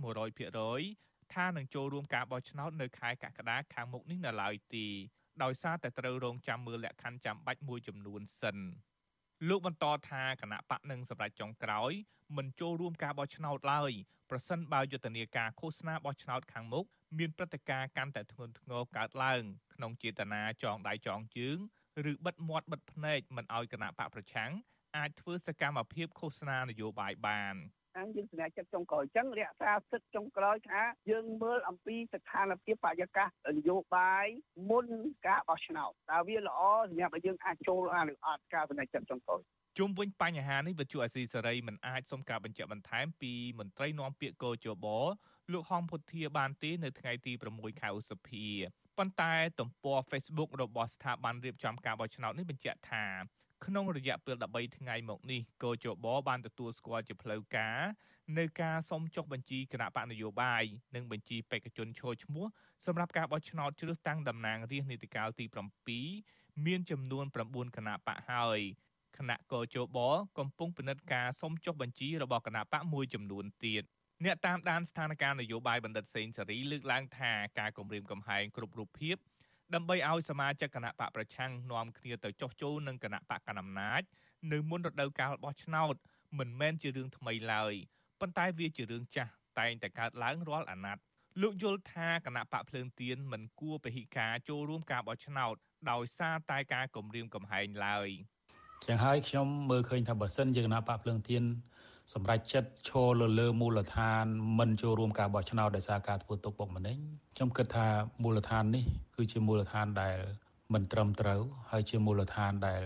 [0.64, 4.86] 100%ថានឹងចូលរួមការបោះឆ្នោតនៅខែកក្កដាខាងមុខនេះនៅឡើយទេ
[5.42, 8.56] ដោយសារតែត្រូវរងចាំមើលលក្ខខណ្ឌចាំបាច់មួយចំនួនសិន
[9.48, 11.92] លោកបន្តថាគណៈបកនឹងសម្រេចចុងក្រោយ
[12.36, 13.92] មិនចូលរួមការបោះឆ្នោតឡើយ
[14.30, 16.84] ប្រសិនបើយុទ្ធនាការឃោសនាបោះឆ្នោតខាងមុខ
[17.18, 19.42] មានព្រឹត្តិការណ៍កាន់តែធ្ងន់ធ្ងរកើតឡើង
[19.74, 21.58] ក្នុងចេតនាចងដៃចងជើង
[22.10, 24.50] ឬបិទមាត់បិទភ្នែកមិនឲ្យគណៈបកប្រឆាំង
[24.96, 27.54] អាចធ្វើសកម្មភាពឃោសនានយោបាយបាន។
[27.94, 34.26] ខាងយើងសម្រាប់ចិត្តចុងក្រោយអញ្ចឹងរក្សាសិទ្ធិចុងក្រោយថាយើងមើលអំពីស្ថានភាពបរិយាកាសនយោបាយ
[34.70, 34.86] មុន
[35.26, 39.40] ការបោះឆ្នោតតើវាល្អសម្រាប់ឲ្យយើងអាចចូលអាឬអត់ការសម្រេចចិត្តចុងក្រោយ
[39.78, 44.86] ជុំវិញបញ្ហានេះវិទ្យុអាស៊ីសេរីមិនអាចសុំការបញ្ជាក់បន្ថែមពីមន្ត្រីនាំពាក្យកោជប
[45.52, 48.46] លោកហងពុធាបានទេនៅថ្ងៃទី6ខែឧសភា
[48.98, 53.04] ប៉ុន្តែទំព័រ Facebook របស់ស្ថាប័នរៀបចំការបោះឆ្នោតនេះបញ្ជាក់ថា
[53.66, 57.78] ក្នុងរយៈពេល13ថ្ងៃមកនេះកោជបបានទទួលស្គាល់ជាផ្លូវការ
[58.38, 60.62] នៅការសុំចុះបញ្ជីគណៈបកនយោបាយ
[60.94, 62.46] និងបញ្ជីបេក្ខជនឈរឈ្មោះ
[62.86, 65.46] សម្រាប់ការបោះឆ្នោតជ្រើសតាំងតំណាងរាស្ត្រនីតិកាលទី
[66.02, 68.60] 7មានចំនួន9គណៈបកហើយ
[69.18, 69.98] គណៈកោជប
[70.38, 73.82] កំពុងពិនិត្យការសុំចុះបញ្ជីរបស់គណៈបកមួយចំនួនទៀត
[74.24, 79.16] អ្នកតាមដានស្ថានភាពនយោបាយបណ្ឌិតសេងសេរីលើកឡើងថាការគម្រាមកំហែងគ្រប់រូបភាព
[79.74, 84.02] ដើម្បីឲ្យសមាជិកគណៈបកប្រឆាំងនាំគ្នាទៅចុះចូលនឹងគណៈបកកណ្ដាលអំណាច
[84.52, 85.94] នៅមុនរដូវកាលបោះឆ្នោត
[86.38, 87.74] មិនមែនជារឿងថ្មីឡើយ
[88.20, 91.02] ប៉ុន្តែវាជារឿងចាស់តែងតែកើតឡើងរាល់អាណត្តិ
[91.42, 95.54] លោកយល់ថាគណៈបកភ្លើងទៀនមិនគួរពហិការចូលរួមការបោះឆ្នោត
[95.90, 98.08] ដោយសារតែការគំរាមកំហែងឡើយ
[98.86, 101.42] ចឹងហើយខ្ញុំមើលឃើញថាបើសិនជាគណៈបកភ្លើងទៀន
[102.12, 104.24] សម្រាប់ចិត្តឈរលើលើមូលដ្ឋាន
[104.58, 106.98] មិនចូលរួមការបោះឆ្នោតដោយសារការធ្វើទុកបុកម្នេញ
[107.36, 107.86] ខ្ញុំគិតថា
[108.22, 108.84] មូលដ្ឋាននេះ
[109.16, 110.18] គឺជាមូលដ្ឋានដែល
[110.74, 111.40] មិនត្រឹមត្រូវ
[111.70, 112.82] ហើយជាមូលដ្ឋានដែល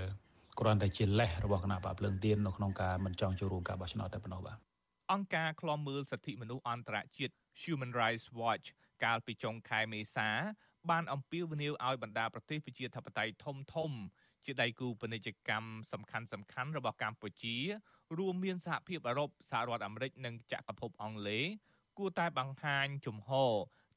[0.59, 4.59] គ្រាន់តែជាលេសរបស់គណៈបកភ្លើងទៀននៅក្នុងការមិនចង់ចូលរួមការបោះឆ្នោតតែប៉ុណ្ណោះបាទ
[5.13, 8.67] អង្គការឃ្លាំមើលសិទ្ធិមនុស្សអន្តរជាតិ Human Rights Watch
[9.05, 10.29] កាលពីចុងខែមេសា
[10.91, 13.91] បានអំពាវនាវឲ្យបណ្ដាប្រទេសប្រជាធិបតេយ្យធំធំ
[14.45, 17.57] ជាដៃគូពាណិជ្ជកម្មសំខាន់សំខាន់របស់កម្ពុជា
[18.17, 21.45] រួមមានសហភាពអឺរ៉ុបសហរដ្ឋអាមេរិកនិងចក្រភពអង់គ្លេស
[21.99, 23.53] គួរតែបង្ហាញជំហរ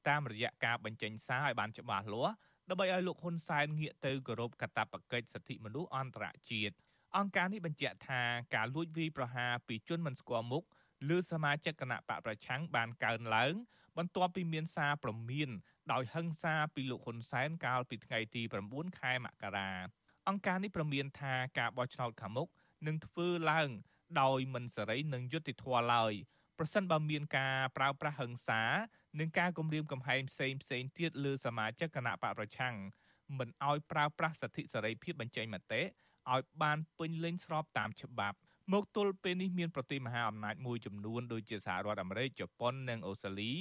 [0.09, 2.33] តាមរយៈការបញ្ចេញសារឲ្យបានច្បាស់លាស់
[2.69, 6.75] ដើម្បីឲ្យលោកហ៊ុនសែនងាកទៅគោរពកាតព្វកិច្ចសិទ្ធិមនុស្សអន្តរជាតិ
[7.17, 8.21] អង្គការនេះបញ្ជាក់ថា
[8.55, 10.63] ការលួចវាយប្រហារពីជនមិនស្គាល់មុខ
[11.09, 13.53] លើសមាជិកគណៈបកប្រឆាំងបានកើនឡើង
[13.97, 15.49] បន្ទាប់ពីមានសារព្រមាន
[15.91, 18.41] ដោយហិង្សាពីលោកហ៊ុនសែនកាលពីថ្ងៃទី
[18.71, 19.71] 9ខែមករា
[20.27, 22.47] អង្គការនេះព្រមានថាការបោះឆ្នោតខាងមុខ
[22.87, 23.69] នឹងធ្វើឡើង
[24.21, 26.13] ដោយមិនសេរីនិងយុត្តិធម៌ឡើយ
[26.57, 28.61] ប្រសិនបើមានការប្រើប្រាស់ហិង្សា
[29.19, 32.75] និងការគំរាមកំហែងផ្សេងផ្សេងទៀតលើសមាជិកគណៈបកប្រឆាំង
[33.37, 38.37] មិនឲ្យប្រើប្រាស់សិទ្ធិសេរីភាពបញ្ចេញមតិឲ្យបានពេញលេញស្របតាមច្បាប់
[38.73, 43.53] មកទល់ពេលនេះមានប្រទេសមហាអំណាចមួយចំនួនដូចជាសហរដ្ឋអាមេរិកជប៉ុននិងអូស្ត្រាលី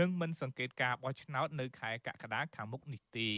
[0.00, 3.30] នឹងមិនសង្កេតការបោះឆ្នោតនៅខែកក្កដាខាងមុខនេះទេ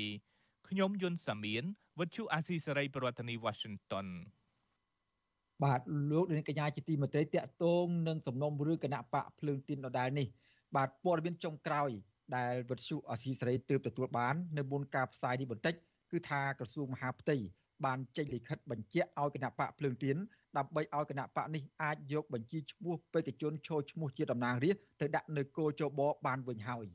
[0.69, 1.65] ខ្ញុំយុនសាមៀន
[1.99, 4.07] វិទ្យុអាស៊ីសេរីប្រធានាធិបតី Washington
[5.65, 5.81] បាទ
[6.11, 10.27] លោកនាងកញ្ញាជាទីមេត្រីតកតងនឹងសំណុំរឿងគណៈបកភ្លើងទៀនដដែលនេះ
[10.77, 11.91] បាទព័ត៌មានចុងក្រោយ
[12.37, 15.75] ដែលវិទ្យុអាស៊ីសេរីទើបទទួលបាននៅមុនការផ្សាយនេះបន្តិច
[16.13, 17.37] គឺថាក្រសួងមហាផ្ទៃ
[17.85, 20.17] បានចេញលិខិតបញ្ជាក់ឲ្យគណៈបកភ្លើងទៀន
[20.59, 26.87] ដើម្បីឲ្យគណៈបកនេះអាចយកបញ្ជីឈ្មោះបេក្ខជនចូលឈ្មោះជាតំណាងរាស្ត្រទៅដាក់នៅគោចបបានវិញហើយ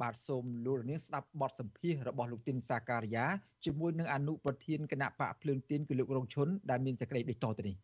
[0.00, 3.26] បាទសូមលោករនាងស្ដាប់បទសម្ភាសរបស់លោកទីនសាការីយ៉ា
[3.64, 7.76] ជាមួយនឹងអនុប្រធានគណៈបកភ្លើងទៀនគឺលោករងឈុនដែលមានសេចក្តីដូចតទៅនេះ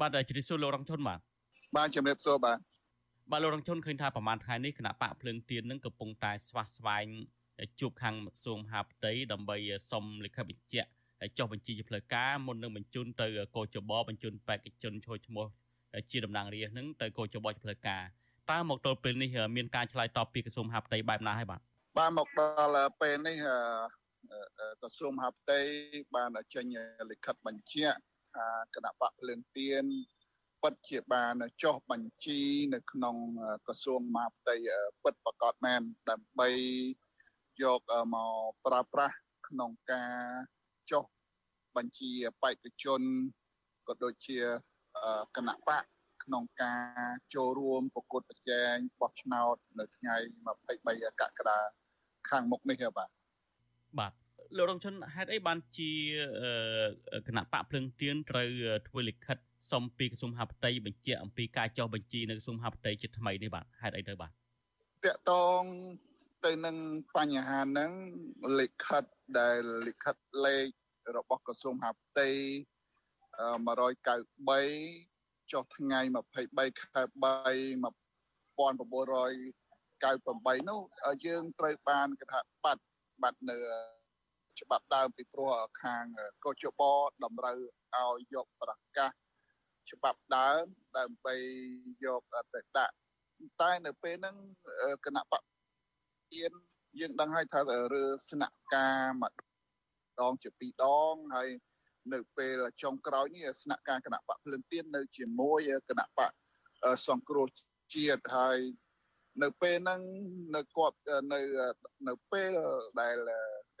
[0.00, 1.20] បាទជ្រាបសួរលោករងឈុនបាទ
[1.76, 2.58] បាទជំរាបសួរបាទ
[3.30, 7.06] បាទលោករងឈុនឃើញថាប្រហែលថ្ងៃនេះគណៈបកភ្លើងទៀននឹងកំពុងតែស្វាស្វែង
[7.80, 9.56] ជួបខាងក្រសួងមហាផ្ទៃដើម្បី
[9.90, 10.88] សុំលិខិតបញ្ជាក់
[11.38, 13.26] ចុះបញ្ជីជាផ្លូវការមុននឹងបញ្ជូនទៅ
[13.56, 15.46] កោចបបញ្ជូនបេក្ខជនចូលឈ្មោះ
[16.10, 18.02] ជាតំណាងរាស្ត្រនឹងទៅកោចបជាផ្លូវការ
[18.50, 21.60] តើមកទល់ពេលនេះមានការឆ្លើយតបពីក្រសួងមហាផ្ទៃបែបណាហើយបាទ
[21.98, 22.40] បាទមកដ
[22.74, 23.36] ល់ពេលនេះ
[24.80, 25.60] ក្រសួងមហាផ្ទៃ
[26.14, 26.64] បានចេញ
[27.10, 28.09] លិខិតបញ្ជាក់ថា
[28.74, 29.84] គណៈបកភ្លើងទៀន
[30.62, 32.40] ពិតជាបានចុះបញ្ជី
[32.74, 33.16] នៅក្នុង
[33.66, 34.56] ក្រសួងមហាផ្ទៃ
[35.02, 36.50] ពិតប្រកបមែនដើម្បី
[37.62, 37.80] យក
[38.14, 38.32] មក
[38.66, 39.16] ប្រើប្រាស់
[39.48, 40.16] ក្នុងការ
[40.90, 41.04] ចុះ
[41.76, 42.10] បញ្ជី
[42.42, 43.02] បេក្ខជន
[43.88, 44.38] ក៏ដូចជា
[45.36, 45.84] គណៈបក
[46.24, 50.16] ក្នុងការចូលរួមប្រកួតប្រជែងបោះឆ្នោតនៅថ្ងៃ
[50.66, 51.58] 23កក្កដា
[52.28, 53.10] ខាងមុខនេះបាទ
[53.98, 54.12] បាទ
[54.56, 55.90] លោករងជនហេតុអីបានជា
[57.28, 58.48] គណៈបកភ្លឹងទៀនត្រូវ
[58.88, 59.36] ធ្វើលិខិត
[59.72, 64.32] សុំពីក្រសួងមហាផ្ទៃបញ្ជាក់អំពីការចុះបញ្ជីនៅក្រសួងមហាផ្ទៃជាថ្មីនេះបាទហេតុអីទៅបាទត
[65.14, 65.62] កតង
[66.46, 66.76] ទៅនឹង
[67.16, 67.90] បញ្ហាហ្នឹង
[68.60, 69.04] លិខិត
[69.38, 70.66] ដែលលិខិតលេខ
[71.16, 72.28] របស់ក្រសួងមហាផ្ទៃ
[73.50, 76.10] 193ចុះថ្ងៃ23
[76.80, 77.26] ខែ3
[78.60, 80.80] 1998នោះ
[81.26, 82.82] យើងត្រូវបានកថាបាត់
[83.22, 83.56] បាត់នៅ
[84.60, 85.52] ច្បាប់ដើមពីព្រោះ
[85.82, 86.04] ខាង
[86.44, 86.80] កោជប
[87.24, 87.58] តម្រូវ
[87.96, 89.10] ឲ្យយកប្រកាស
[89.90, 90.64] ច្បាប់ដើម
[90.98, 91.36] ដើម្បី
[92.04, 92.22] យក
[92.54, 92.94] ទៅដាក់
[93.60, 94.36] តែនៅពេលហ្នឹង
[95.04, 96.52] គណៈបព្វៀន
[97.00, 97.60] យើងដឹងហើយថា
[97.94, 101.48] រើស្នាក់ការម្ដងជាពីរដងហើយ
[102.12, 106.30] នៅពេលចុងក្រោយនេះស្នាក់ការគណៈបកភ្លឹងទៀននៅជាមួយគណៈបក
[107.08, 107.46] សង្គ្រោះ
[107.94, 108.58] ជាតិហើយ
[109.42, 110.00] នៅពេលហ្នឹង
[110.56, 110.98] នៅគាត់
[111.32, 111.40] នៅ
[112.08, 112.52] នៅពេល
[113.00, 113.16] ដែល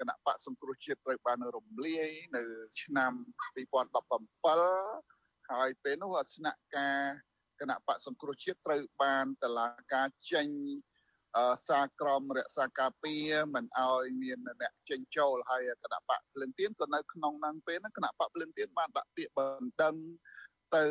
[0.00, 2.42] គណៈបកសង្គ្រោះជាតិត្រូវបានរំលាយនៅ
[2.82, 3.12] ឆ្នាំ
[3.56, 6.98] 2017ហើយពេលនោះស្នាក់ការ
[7.60, 10.48] គណៈបកសង្គ្រោះជាតិត្រូវបានតឡាការចេញ
[11.68, 19.96] សាក្រមរក្សាការពារមិនឲ្យមានអ្នកចេញចូលហើយគណៈបកភ្លឹងទៀនក៏នៅក្នុងហ្នឹងពេលហ្នឹងគណៈបកភ្លឹងទៀនបានដាក់ពាក្យបណ្ដឹង
[20.76, 20.84] ទៅ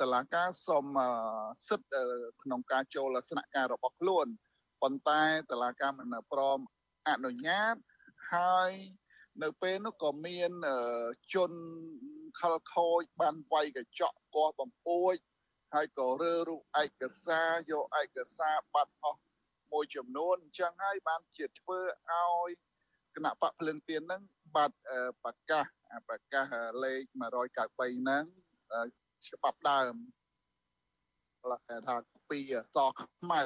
[0.00, 0.86] តឡាការសុំ
[1.68, 2.02] សិទ្ធិ
[2.42, 4.26] ក្នុងការចូលស្នាក់ការរបស់ខ្លួន
[4.82, 6.58] ប៉ុន្តែតឡាការមិនព្រម
[7.08, 7.76] អនុញ្ញាត
[8.34, 8.72] ហើយ
[9.42, 10.50] នៅពេលនោះក៏មាន
[11.34, 11.52] ជន
[12.40, 15.14] ខលខូចបានវាយកញ្ចក់កោះបំពួច
[15.74, 19.20] ហើយក៏រើរូបឯកសារយកឯកសារបាត់អស់
[19.72, 21.78] មួយចំនួនអញ្ចឹងហើយបានជាធ្វើ
[22.10, 22.50] ឲ្យ
[23.14, 24.22] គណៈបកភ្លើងទៀនហ្នឹង
[24.56, 24.76] បាត់
[25.24, 25.64] ប្រកាស
[26.08, 26.44] ប្រកាស
[26.84, 27.02] លេខ
[27.52, 28.24] 193ហ្នឹង
[29.28, 29.94] ច្បាប់ដើម
[31.68, 31.96] គេថា
[32.30, 32.38] ពី
[32.76, 33.42] សខ្មៅ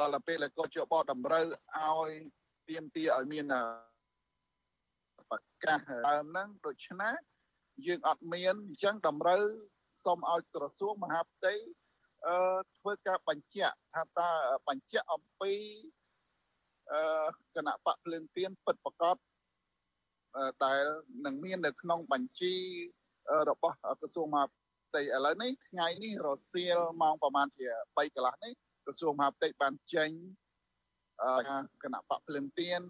[0.00, 1.44] ដល់ពេលក៏ជាបតម្រូវ
[1.76, 2.10] ឲ្យ
[2.68, 3.46] ទៀមទាឲ្យមាន
[5.34, 5.78] ប្រកាស
[6.08, 7.14] ដើមហ្នឹងដូច្នេះ
[7.86, 9.42] យើងអត់មានអញ្ចឹងតម្រូវ
[10.04, 11.54] សូមឲ្យក្រសួងមហាផ្ទៃ
[12.26, 12.36] អឺ
[12.78, 14.30] ធ្វើការបញ្ជាក់ថាតើ
[14.68, 15.52] បញ្ជាក់អំពី
[16.92, 17.00] អឺ
[17.56, 19.16] គណៈបកភ្លើងទៀនពិតប្រកប
[20.64, 20.84] ដែល
[21.26, 22.54] នឹងមាននៅក្នុងបញ្ជី
[23.50, 24.44] របស់ក្រសួងមហា
[24.86, 28.52] ផ្ទៃឥឡូវនេះថ្ងៃនេះរសៀលម៉ោងប្រហែលជា3កន្លះនេះ
[28.84, 30.10] ក្រសួងមហាផ្ទៃបានចេញ
[31.82, 32.82] គណៈបកភ្លើងទៀន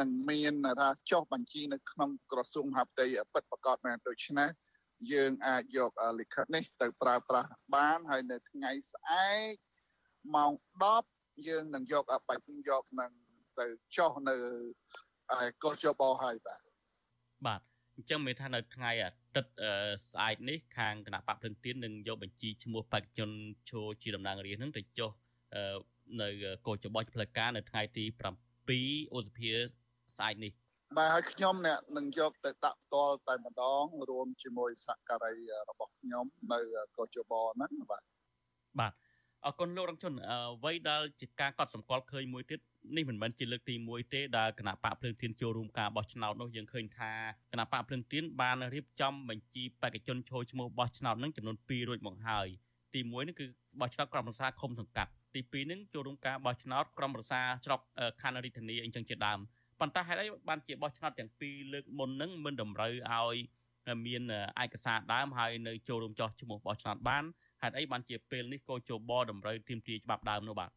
[0.00, 4.48] នឹងមានថាចុះបញ្ជីនៅក្នុងក្រសួងមហាផ្ទៃពិតប្រកបមែនដូច្នេះ
[5.12, 9.54] យើងអាចយកលិខិតនេះទៅប្រើប្រាស់បានហើយនៅថ្ងៃស្អែក
[10.34, 10.52] ម៉ោង
[10.98, 13.12] 10យើងនឹងយកបាច់យកនឹង
[13.60, 13.66] ទៅ
[13.96, 14.34] ចុះនៅ
[15.62, 16.60] កោះជបហើយបាទ
[17.46, 17.60] បាទ
[17.96, 19.52] អញ្ចឹងមានថានៅថ្ងៃអាទិត្យ
[20.10, 23.30] ស្អែកនេះខាងគណៈបកភ្លឹងទៀននឹងយកបញ្ជីឈ្មោះបេក្ខជន
[23.70, 25.10] ចូលជាតំណាងរាស្ត្រនឹងទៅចុះ
[26.20, 26.28] នៅ
[26.66, 29.50] កោះជបផ្លូវការនៅថ្ងៃទី7ឧសភា
[30.18, 30.52] ស្អែកនេះ
[30.96, 35.32] បាទហើយខ្ញុំអ្នកនឹងយកទៅដាក់ផ្ទាល់តែម្ដងរួមជាមួយសក្ការី
[35.68, 36.60] របស់ខ្ញុំនៅ
[36.96, 38.02] កោះជបហ្នឹងបាទ
[38.80, 38.92] បាទ
[39.46, 42.60] អរគុណលោករងជនអ្វីដែលជាការកត់សម្គាល់ឃើញមួយទៀត
[42.96, 47.12] នេះមិនមែនជាលើកទី1ទេដែលគណៈបកភ្លើងទៀនចូលរួមការបោះឆ្នោតនោះយើងឃើញថា
[47.52, 52.46] គណៈបកភ្លើងទៀនបានរៀបចំបញ្ជីបេក្ខជនចូលឈ្មោះបោះឆ្នោតនឹងចំនួន2រួចមកហើយ
[52.94, 53.46] ទី1នេះគឺ
[53.80, 57.80] បោះឆ្នោតក្រុមប្រឹក្សាឃុំសង្កាត់ទី2នឹងចូលរួមការបោះឆ្នោតក្រុមប្រឹក្សាស្រុក
[58.20, 59.38] ខណ្ឌរាជធានីអីចឹងជាដើម
[59.80, 63.36] ប៉ុន្តែហេតុអីបានជាបោះឆ្នោតទាំងពីរលើកមុនហ្នឹងមិនតម្រូវឲ្យ
[64.06, 64.22] មាន
[64.62, 67.24] ឯកសារដើមហើយនៅចូលរួមចោះឈ្មោះបោះឆ្នោតបាន
[67.62, 70.70] ហេតុអីបានជាពេលនេះក៏ជបតម្រូវទាមទារច្បាប់ដើមនោះបាទ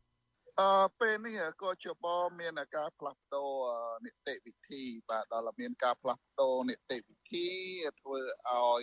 [0.59, 2.05] អឺពេលនេះក៏ជប
[2.39, 3.51] មានការផ្លាស់ប្ដូរ
[4.05, 7.47] នីតិវិធីបាទដល់មានការផ្លាស់ប្ដូរនីតិវិធី
[8.01, 8.81] ធ្វើឲ្យ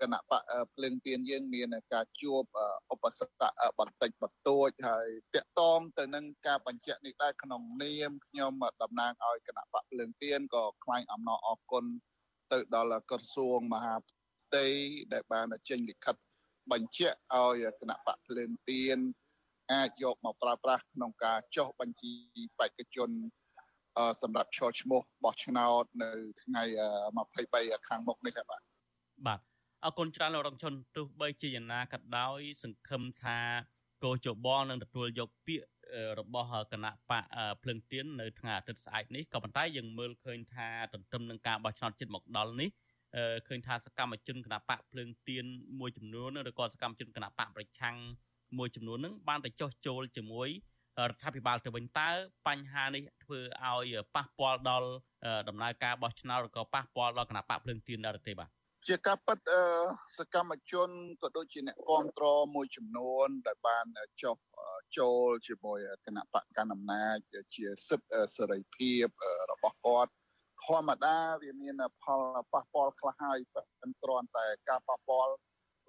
[0.00, 0.42] គណៈបក
[0.74, 2.42] ភ្លើងទៀនយើងមានការជួប
[2.92, 3.42] ឧបសគ្គ
[3.78, 8.52] បន្តិចបន្តួចហើយតកតងទៅនឹងការបញ្ជាក់នេះដែរក្នុងនាមខ្ញុំ
[8.82, 11.84] តំណាងឲ្យគណៈបកភ្លើងទៀនក៏ថ្លែងអំណរអគុណ
[12.52, 14.66] ទៅដល់ក្រសួងមហាផ្ទៃ
[15.12, 16.16] ដែលបានចេញលិខិត
[16.72, 18.98] បញ្ជាក់ឲ្យគណៈបកភ្លើងទៀន
[19.72, 22.12] អាចយកមកប្រើប្រាស់ក្នុងការចុះបញ្ជី
[22.58, 23.10] បេក្ខជន
[24.22, 26.10] សម្រាប់ឈរឈ្មោះបោះឆ្នោតនៅ
[26.42, 26.62] ថ្ងៃ
[27.26, 28.62] 23ខាងមុខនេះបាទ
[29.26, 29.40] បាទ
[29.84, 33.38] អរគុណច្រើនលោករងជនទោះបីជាយ៉ាងណាក៏ដោយ សង្ឃឹមថា
[34.04, 35.66] កោជបនឹងទទួលយកពាក្យ
[36.18, 37.24] របស់គណៈបក
[37.62, 42.70] ភ្លឹងទៀននៅថ្ងៃអាទិត្យស្អែកនេះក៏ប៉ុន្តែយើងមើលឃើញថាទន្ទឹមនឹងការបោះឆ្នោតជាតិមកដល់នេះ
[43.48, 45.44] ឃើញថាសកម្មជនគណៈបកភ្លើងទៀន
[45.80, 47.96] មួយចំនួនឬក៏សកម្មជនគណៈបកប្រឆាំង
[48.58, 50.48] មួយចំនួននឹងបានទៅចោះចូលជាមួយ
[51.08, 52.08] រដ្ឋាភិបាលទៅវិញតើ
[52.46, 54.88] បញ្ហានេះធ្វើឲ្យប៉ះពាល់ដល់
[55.48, 59.38] ដំណើរការបោះឆ្នោតឬក៏ប៉ះពាល់ដល់គណៈបកភ្លើងទៀនដែរទេបាទ ជាការពិត
[60.18, 60.88] សកម្មជន
[61.22, 63.86] ក៏ដូចជាអ្នកគ្រប់គ្រងមួយចំនួន ដែលបាន
[64.22, 64.36] ចុះ
[64.98, 67.16] ចូលជាមួយគណៈបកកណ្ដាលអំណាច
[67.54, 69.06] ជាសិទ្ធិសេរីភាព
[69.50, 70.12] របស់គាត់
[70.64, 72.22] ធម្មតាវាមានផល
[72.52, 75.32] ប៉ះពាល់ខ្លះហើយប៉ុន្តែគ្រាន់តែការប៉ះពាល់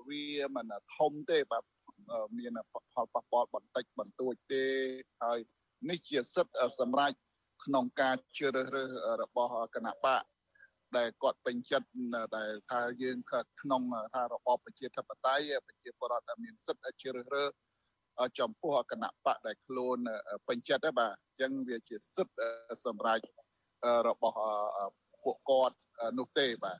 [0.08, 0.26] វា
[0.56, 1.64] មិនធំទេបាទ
[2.38, 2.58] មាន
[2.94, 4.66] ផលប៉ះពាល់បន្តិចបន្តួចទេ
[5.24, 5.39] ហើយ
[5.89, 7.16] នេះជាសិទ្ធិសម្រាប់
[7.66, 10.24] ក្នុងការជ្រើសរើសរបស់គណៈបក
[10.98, 11.88] ដែលគាត់ពេញចិត្ត
[12.38, 13.18] ដែលថាយើង
[13.62, 13.82] ក្នុង
[14.14, 17.52] ថារបបប្រជាធិបតេយ្យប្រជាពលរដ្ឋដែលមានសិទ្ធិជ្រើសរើស
[18.39, 19.98] ចំពោះគណៈបកដែលខ្លួន
[20.48, 22.50] ពេញចិត្តហ្នឹងបាទអញ្ចឹងវាជាសិទ្ធិ
[22.86, 23.24] សម្រាប់
[24.08, 24.38] របស់
[25.24, 25.76] ពួកគាត់
[26.18, 26.80] នោះទេបាទ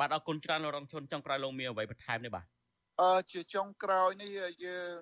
[0.00, 2.46] បាទអរគុណច្រើនលោករងឈុនចុងក្រោយលោកមានអ្វីបន្ថែមទេបាទ
[3.00, 4.30] អឺជាចុងក្រោយនេះ
[4.64, 5.00] យើង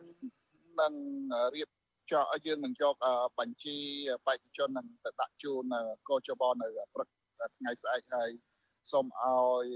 [0.80, 0.92] នឹង
[1.54, 1.68] រៀប
[2.12, 2.94] ចោយើងនឹងយក
[3.38, 3.76] បញ្ជី
[4.26, 5.74] បេក្ខជននឹងទៅដាក់ជូន
[6.08, 7.08] កោចបនៅព្រឹក
[7.56, 8.30] ថ្ងៃស្អែកហើយ
[8.92, 9.66] សូមឲ្យ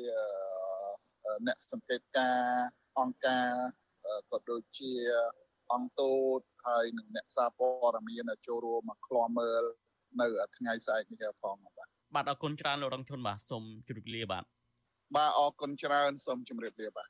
[1.46, 2.38] អ្នកសង្កេតការ
[2.98, 3.50] អង្គការ
[4.30, 4.92] ក៏ដូចជា
[5.72, 9.64] អង្គទូតហើយនិងអ្នកសារព័ត៌មានចូលរួមមកឃ្លាំមើល
[10.20, 14.44] នៅថ្ងៃស្អែកនេះផងបាទបាទអរគុណច្រើនលោករងឈុនបាទសូមជម្រាបលាបាទ
[15.16, 17.08] បាទអរគុណច្រើនសូមជម្រាបលាបាទ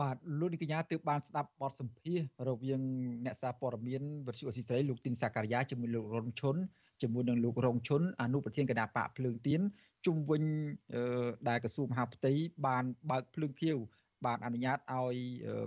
[0.00, 2.80] បាទលោកនាងកញ្ញាទើបបានស្ដាប់បទសម្ភាសរវាង
[3.24, 6.56] អ្នកសារព័ត៌មានវិទ្យុអស៊ីសេរីលោកទីនសាការីយ៉ាជាមួយលោករងឈុន
[7.02, 9.60] ជាមួយនឹងលោករងឈុនអនុប្រធានគណៈបកភ្លើងទៀន
[10.06, 10.42] ជុំវិញ
[11.48, 12.32] ដែលក្រសួងមហាផ្ទៃ
[12.66, 13.78] បានបើកភ្លើងខៀវ
[14.26, 15.16] បានអនុញ្ញាតឲ្យ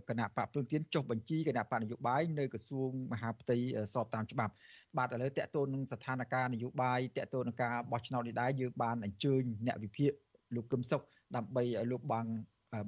[0.10, 3.58] គណៈបកភ្លើងទៀនចុះបញ្ជីគណៈបកនយោបាយនៅក្រសួងមហាផ្ទៃ
[3.94, 4.54] ស្របតាមច្បាប់
[4.98, 10.12] បាទឥឡូវតកតូននឹងស្ថានភាពនយោបាយតកតូននឹងការបោះឆ្នោតនេះដែរយើងបានអញ្ជើញអ្នកវិភាគ
[10.56, 11.02] លោកកឹមសុខ
[11.36, 12.26] ដើម្បីឲ្យលោកបាន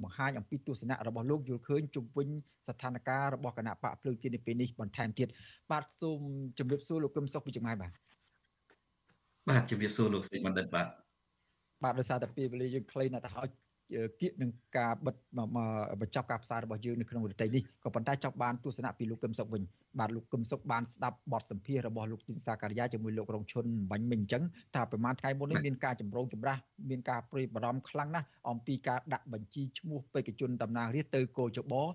[0.02, 2.28] បង្ហាញអំពីទស្សនៈរបស់លោកយល់ឃើញជុំវិញ
[2.68, 5.28] ស្ថានភាពរបស់គណៈបកភ្លើងទៀននៅពេលនេះបន្ថែមទៀត
[5.70, 6.20] បាទសូម
[6.58, 7.92] ជម្រាបសួរលោកកឹមសុខពីចម្ងាយបាទ
[9.50, 10.86] បាទជំរាបសួរលោកសេចបណ្ឌិតបាទ
[11.82, 13.48] បាទដោយសារតែពេលវេលាយើងខ្លីណាស់ទៅហើយ
[14.20, 15.16] គៀកនឹងការបិទ
[16.00, 19.62] បញ្ចប់ការផ្សាយរបស់យើងនៅក្នុងរតីនេះក៏ប៉ុន្តែចង់បានទស្សនៈពីលោកកឹមសុខវិញ
[19.98, 24.42] បាទលោកកឹមសុខបានស្ដាប់បទសម្ភាសន៍របស់លោកទីនសាការីយ៉ាជាមួយលោករងឈុនបាញ់មិញអញ្ចឹង
[24.74, 26.58] ថាប្រហែលថ្ងៃមុននេះមានការចម្រូងចម្រាស
[26.90, 31.88] មានការព្រួយបារម្ភខ្លាំងណាស់អំពីការដាក់បញ្ជីឈ្មោះបេក្ខជនតំណាងរាស្ត្រទៅគោចបឲ្យ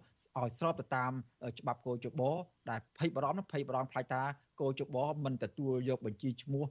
[0.60, 1.12] ស្របទៅតាម
[1.60, 2.22] ច្បាប់គោចប
[2.70, 4.22] ដែលភ័យបារម្ភភ័យបារម្ភខ្លាចថា
[4.62, 6.64] គោចបមិនទទួលយកបញ្ជីឈ្មោះ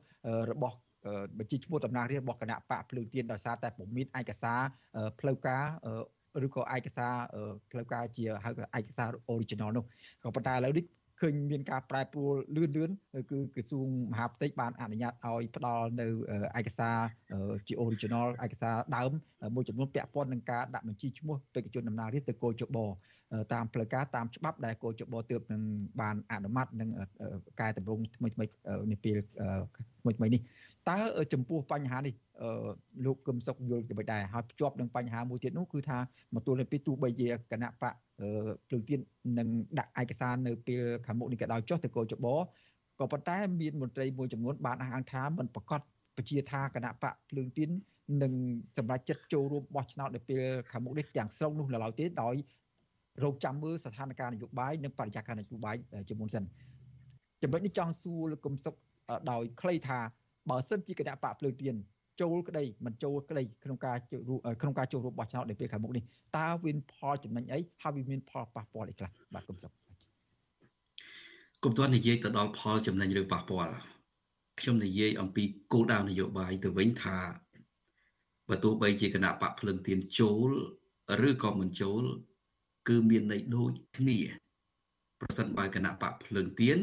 [0.51, 0.77] របស់
[1.38, 4.61] បញ្ជីឈ្មោះតំណាងរាស្ត្ររបស់គណៈបកភ្លើងទៀនដោយសារតែពុំមានឯកសារ
[5.20, 5.64] ផ្លូវការ
[6.46, 7.14] ឬក៏ឯកសារ
[7.70, 9.84] ផ្លូវការជាហៅឯកសារ original នោះ
[10.22, 10.84] ក៏ប៉ុន្តែឥឡូវនេះ
[11.20, 12.90] ឃើញមានការប្រែប្រួលលឿនលឿន
[13.30, 16.07] គឺក្រសួងមហាផ្ទៃបានអនុញ្ញាតឲ្យផ្ដល់នៅ
[16.59, 16.98] ឯកសារ
[17.66, 19.11] ជា original ឯកសារដើម
[19.55, 22.78] មួយចំនួនពាក់ព័ន្ធនឹងការដាក់បញ្ជីឈ្មោះបេក្ខជនដំណើររាជទៅគោចប
[23.53, 25.62] តាមផ្លូវការតាមច្បាប់ដែលគោចបទើបនឹង
[26.01, 26.89] បានអនុម័តនឹង
[27.61, 28.45] កែតម្រង់ថ្មីថ្មី
[28.93, 29.16] នាពេល
[30.01, 30.41] ថ្មីថ្មីនេះ
[30.91, 30.99] តើ
[31.33, 32.14] ចំពោះបញ្ហានេះ
[33.05, 35.99] លោកកឹមសុខយល់យ៉ាងម៉េចដែរហើយភ្ជាប់នឹងបញ្ហាមួយទៀតនោះគឺថា
[36.35, 37.95] មកទល់នឹងពេលទោះបីជាគណៈបក
[38.68, 39.01] ភ្លើងទៀន
[39.39, 39.49] នឹង
[39.79, 42.27] ដាក់ឯកសារនៅពេលខាងមុខនេះក៏ដោយចុះទៅកោចប
[42.99, 45.81] ក៏ប៉ុន្តែមានមន្ត្រីមួយចំនួនបានអះអាងថាមិនប្រកាស
[46.16, 47.70] ពជាថាគណៈបកភ្លើងទៀន
[48.22, 48.33] នឹង
[48.77, 52.35] សម្រាប់ចិត្តចូលរួមបោះឆ្នោតនៅពេលខាងមុខនេះទាំងស្រុងនោះឡើយទេដោយ
[53.22, 55.76] រងចាំមើលស្ថានភាពនយោបាយនិងបរិយាកាសនយោបាយ
[56.08, 56.44] ជាមុនសិន
[57.42, 58.74] ចំណុចនេះចង់សួរលោកកឹមសុខ
[59.30, 59.98] ដោយខ្លីថា
[60.50, 61.74] បើសិនជាគណៈបកភ្លើងទៀន
[62.20, 63.96] ចូលក្តីមិនចូលក្តីក្នុងការ
[64.62, 66.02] ក្នុងការចូលរួមបោះឆ្នោតនៅពេលខាងមុខនេះ
[66.38, 69.72] តើវាមានផលចំណេញអីហើយវាមានផលប៉ះពាល់អីខ្លះបាទគុំសុខ
[71.64, 73.72] គុំទាន់និយាយទៅដល់ផលចំណេញឬប៉ះពាល់
[74.60, 77.16] ខ្ញុំនិយាយអំពីគោលដៅនយោបាយទៅវិញថា
[78.48, 80.50] បើទោះបីជាគណៈបកភ្លឹងទៀនចូល
[81.28, 82.02] ឬក៏មិនចូល
[82.89, 84.18] គឺមានន័យដូចគ្នា
[85.20, 86.78] ប្រសិនបើគណៈបកភ្លឹងទៀន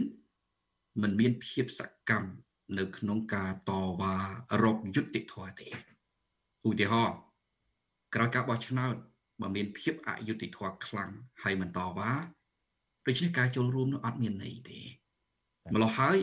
[1.01, 2.29] មិនមានភាពសកម្ម
[2.77, 3.71] នៅក្នុងការត
[4.01, 4.15] វ៉ា
[4.63, 5.67] រកយុត្តិធម៌ទេ
[6.67, 7.17] ឧទាហរណ៍
[8.15, 8.95] ក្រោយការបោះឆ្នោត
[9.41, 11.11] បើមានភាពអយុត្តិធម៌ខ្លាំង
[11.43, 12.11] ហើយមិនតវ៉ា
[13.07, 14.79] ដូច្នេះការចូលរួមនោះអត់មានន័យទេ
[15.73, 16.17] ម្ល៉េះហើយ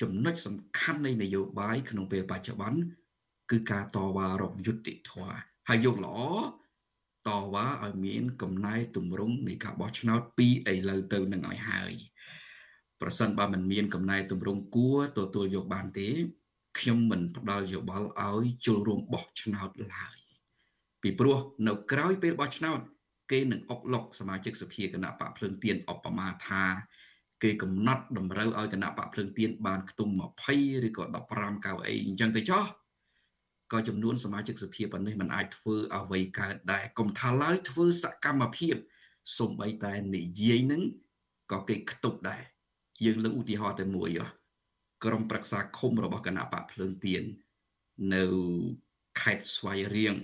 [0.00, 2.80] ចំណុចសំខាន់នៃនយោបាយក្នុងពេលបច្ចុប្បន្ន
[3.50, 5.36] គឺការតវ៉ារកយុត្តិធម៌
[5.68, 6.18] ហើយយកល្អ
[7.28, 11.92] តវ៉ាឲ្យមានកំណែទម្រង់នៃការបោះឆ្នោតពីឥឡូវទៅនឹងឲ្យហើយ
[13.00, 16.08] ប្រសិនបើមិនមានកំណែទម្រង់គួរទទួលយកបានទេ
[16.78, 20.18] ខ្ញុំមិនផ្ដល់យោបល់ឲ្យចូលរួមបោះឆ្នោតឡើយ
[21.02, 22.80] ពីព្រោះនៅក្រៅពេលបោះឆ្នោត
[23.30, 26.64] គេនឹងអុកឡុកសមាជិកសភាគណៈបកភ្លើងទៀនអបមាថា
[27.42, 30.12] គេកំណត់តម្រូវឲ្យគណៈបកភ្លើងទៀនបានខ្ទង់
[30.48, 31.04] 20ឬក៏
[31.34, 32.64] 15កៅអីអញ្ចឹងទៅចោះ
[33.72, 38.74] ក៏ចំនួនសមាជិកសភាប៉ុណ្ណេះมันអាចធ្វើអ្វីកើតដែរកុំថាឡើយធ្វើសកម្មភាព
[39.38, 40.82] សំបីតែនិយាយនឹង
[41.52, 42.42] ក៏គេខ្ទប់ដែរ
[43.04, 44.10] យើងលើកឧទាហរណ៍តែមួយ
[45.04, 47.22] ក្រុមប្រឹក្សាឃុំរបស់គណៈបកភ្លើងទៀន
[48.14, 48.24] នៅ
[49.20, 50.14] ខេត្តស្វាយរៀង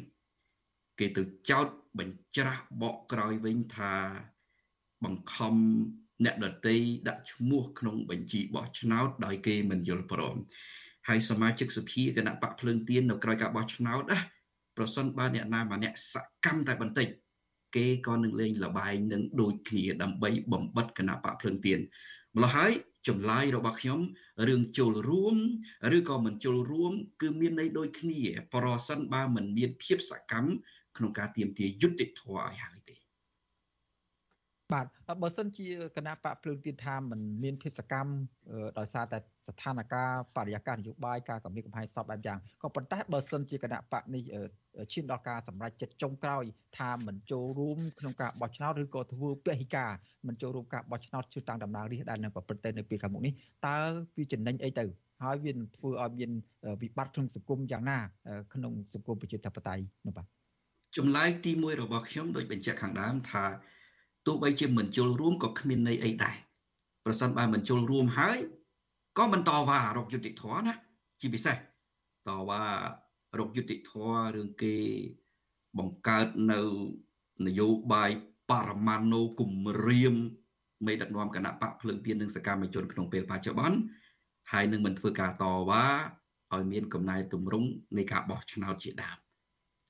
[0.99, 1.69] គេទៅចោត
[1.99, 3.95] បញ្ច្រាស់បកក្រោយវិញថា
[5.05, 5.55] បង្ខំ
[6.25, 6.77] អ្នកដតី
[7.09, 10.37] ដាក់ឈ្មោះក្នុងបញ្ជីបោះឆ្នោតដោយគេមិនយល់ព្រម
[11.09, 14.19] ហើយសមាជិកសភាគណៈបកភ្លើងទៀននៅក្រោយការបោះឆ្នោតណា
[14.77, 17.09] ប្រសិនបើអ្នកណាម្នាក់សកម្មតែបន្តិច
[17.77, 21.79] គេក៏នឹងលេងលបែងនឹងដូចគ្នាដើម្បីបំបិតគណៈបកភ្លឹងទៀន
[22.37, 22.73] ម្ល៉េះហើយ
[23.09, 24.01] ចម្លើយរបស់ខ្ញុំ
[24.49, 25.37] រឿងចូលរួម
[25.97, 28.21] ឬក៏មិនចូលរួម គឺមានន័យដូចគ្នា
[28.55, 30.51] ប្រសិនបើមិនមានភាពសកម្ម
[30.97, 32.98] ក្នុងការទៀមទាយុត្តិធម៌ឲ្យហើយទេ
[34.73, 34.87] បាទ
[35.23, 35.67] បើសិនជា
[35.97, 38.13] គណៈបកភ្លើងទៀនថាមិនមានភាពសកម្ម
[38.79, 44.23] ដោយសារតែស្ថានភាពបរិយាកាសនយោបាយការកម្រិតកំហែងសពបែបយ៉ាងក៏ប៉ុន្តែបើសិនជាគណៈបកនេះ
[44.93, 46.45] ឈានដល់ការសម្រេចចិត្តចុងក្រោយ
[46.79, 49.91] ថាមិនចូលរួមក្នុងការបោះឆ្នោតឬក៏ធ្វើពហិការ
[50.27, 53.33] មិនចូលរួមការបោះឆ្នោតជ្រើសតាំងតំណាងរាស្ត្រដែលនឹងប្រព្រឹត្តទៅនៅពេលខាងមុខនេះ
[53.67, 53.77] តើ
[54.17, 54.85] វាចំណេញអីទៅ
[55.25, 56.31] ហើយវានឹងធ្វើឲ្យមាន
[56.83, 57.99] វិបត្តិក្នុងសង្គមយ៉ាងណា
[58.55, 60.27] ក្នុងសង្គមប្រជាធិបតេយ្យនោះបាទ
[60.97, 63.45] ចម្លើយទី1របស់ខ្ញុំដូចបញ្ជាក់ខាងដើមថា
[64.29, 66.37] ទោះបីជាមិនចូលរួមក៏គ្មានន័យអីដែរ
[67.05, 68.39] ប្រសិនបើមិនចូលរួមហើយ
[69.19, 70.75] ក៏មិនតវ៉ារកយុត្តិធម៌ណា
[71.21, 71.57] ជាពិសេស
[72.29, 72.63] តវ៉ា
[73.39, 74.77] រកយុត្តិធម៌រឿងគេ
[75.79, 76.61] បង្កើតនៅ
[77.47, 78.11] នយោបាយ
[78.51, 79.53] បរមាណូគំ
[79.87, 80.15] រាម
[80.87, 83.79] មេដឹកនាំគណៈបកភ្លឹងទៀននិងសកម្មជនក្នុងពេលបច្ចុប្បន្ន
[84.53, 85.85] ហើយនឹងមិនធ្វើការតវ៉ា
[86.55, 87.69] ឲ្យមានកំណែទម្រង់
[87.99, 89.19] នៃការបោះឆ្នោតជាដើម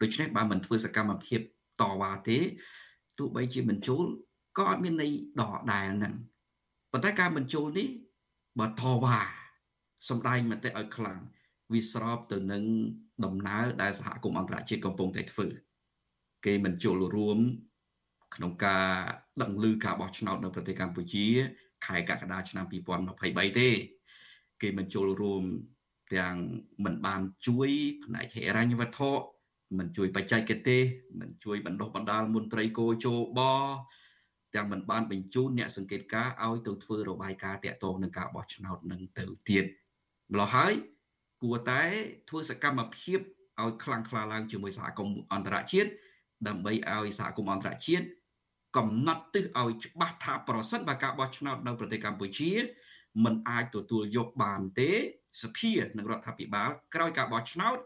[0.03, 1.41] ដូច្នេះបើមិនធ្វើសកម្មភាព
[1.80, 2.39] តវ៉ាទេ
[3.18, 4.05] ទោះបីជាមិនចូល
[4.59, 5.43] ក៏អត់មានន័យដ
[5.73, 6.15] ដែលហ្នឹង
[6.93, 7.89] ប៉ុន្តែការបញ្ចូលនេះ
[8.59, 9.21] បើតវ៉ា
[10.09, 11.21] សំដែងមតិឲ្យខ្លាំង
[11.73, 12.65] វាស្របទៅនឹង
[13.25, 15.47] ដំណើរដែលសហគមន៍អន្តរជាតិកំពុងតែធ្វើ
[16.47, 17.39] គេមិនចូលរួម
[18.35, 18.87] ក្នុងការ
[19.43, 21.27] ដឹងឮការបោះឆ្នោតនៅប្រទេសកម្ពុជា
[21.87, 22.65] ខែកក្កដាឆ្នាំ
[23.13, 23.69] 2023ទេ
[24.63, 25.45] គេមិនចូលរួម
[26.15, 26.37] ទាំង
[26.85, 27.69] មិនបានជួយ
[28.05, 29.11] ផ្នែកហិរញ្ញវត្ថុ
[29.79, 30.83] មិនជួយបច្ចេកទេស
[31.21, 33.41] មិនជួយបណ្ដុះបណ្ដាលមន្ត្រីគោជោប
[34.55, 39.65] ទាំងមិនបានបញ្ជូនអ្នកសង្កេតការឲ្យទៅធ្វើរបាយការណ៍តាក់ទងនឹងការបោះឆ្នោតនឹងទៅទៀត
[40.33, 40.73] ម្ល៉េះហើយ
[41.43, 41.83] គួរតែ
[42.29, 43.19] ធ្វើសកម្មភាព
[43.63, 45.91] ឲ្យខ្លាំងក្លាឡើងជាមួយសហគមន៍អន្តរជាតិ
[46.49, 48.07] ដើម្បីឲ្យសហគមន៍អន្តរជាតិ
[48.77, 52.53] កំណត់ទិសឲ្យច្បាស់ថាប្រសិនបើការបោះឆ្នោតនៅប្រទេសកម្ពុជា
[53.25, 54.91] มันអាចទទួលយកបានទេ
[55.43, 57.79] សភានិងរដ្ឋាភិបាលក្រោយការបោះឆ្នោត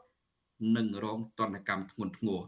[0.77, 2.41] នឹងរងទណ្ឌកម្មធ្ងន់ធ្ងរ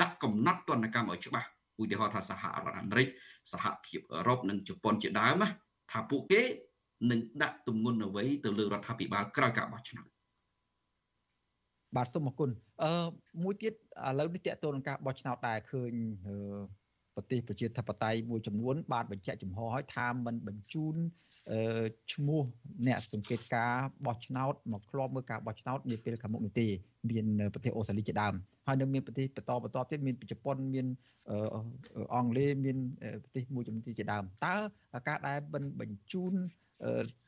[0.00, 1.48] ដាក់កំណត់ទណ្ឌកម្មឲ្យច្បាស់
[1.82, 3.08] ឧទាហរណ៍ថាសហរដ្ឋអាមេរិក
[3.52, 5.48] សហភាពអឺរ៉ុបនិងជប៉ុនជាដើមណា
[5.92, 6.42] ថាពួកគេ
[7.10, 10.06] នឹងដាក់ទម្ងន់អ្វីទៅលើរដ្ឋាភិបាលក្រោយការបោះឆ្នោត
[11.96, 12.50] បាទសូមអរគុណ
[12.82, 12.92] អឺ
[13.42, 13.76] មួយទៀតឥ
[14.18, 15.92] ឡូវនេះតកតទៅនឹងការបោះឆ្នោតដែរឃើញ
[17.16, 20.96] ប្រទេសប្រជាធិបតេយ្យមួយចំនួន បានបញ្ជាក់ចំហឲ្យថាមិនបញ្ជូន
[22.12, 22.42] ឈ្មោះ
[22.86, 23.74] អ្នកសង្កេតការ
[24.06, 26.66] បោះឆ្នោតមកឃ្លាំមើលការបោះឆ្នោតនាពេលខាងមុខនេះទេ
[27.10, 28.34] មានប្រទេសអូស្ត្រាលីជាដើម
[28.66, 30.86] ហើយនៅមានប្រទេសបន្តបន្តទៀតមានជប៉ុនមាន
[32.14, 32.76] អង់គ្លេសមាន
[33.22, 34.54] ប្រទេសមួយចំនួនជាដើមតើ
[35.08, 35.38] ការដែល
[35.80, 36.32] បញ្ជូន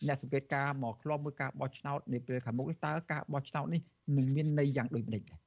[0.07, 3.81] អ្នកសង្កេតការមកឃ្លាំមើលការបោះឆ្នោតនាពេលខាងមុខនេះតើការបោះឆ្នោតនេះ
[4.17, 5.41] នឹងមានន័យយ៉ាងដូចម្តេចដែរ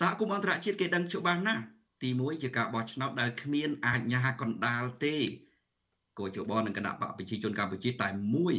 [0.00, 1.62] សហគមន៍អន្តរជាតិគេដឹងច្បាស់ណាស់
[2.04, 5.16] ទី1ជាការបោះឆ្នោតដែលគ្មានអាជ្ញាកណ្ដាលទេ
[6.18, 8.54] គោជបនិងគណៈបកប្រជាជនកម្ពុជាតែមួយ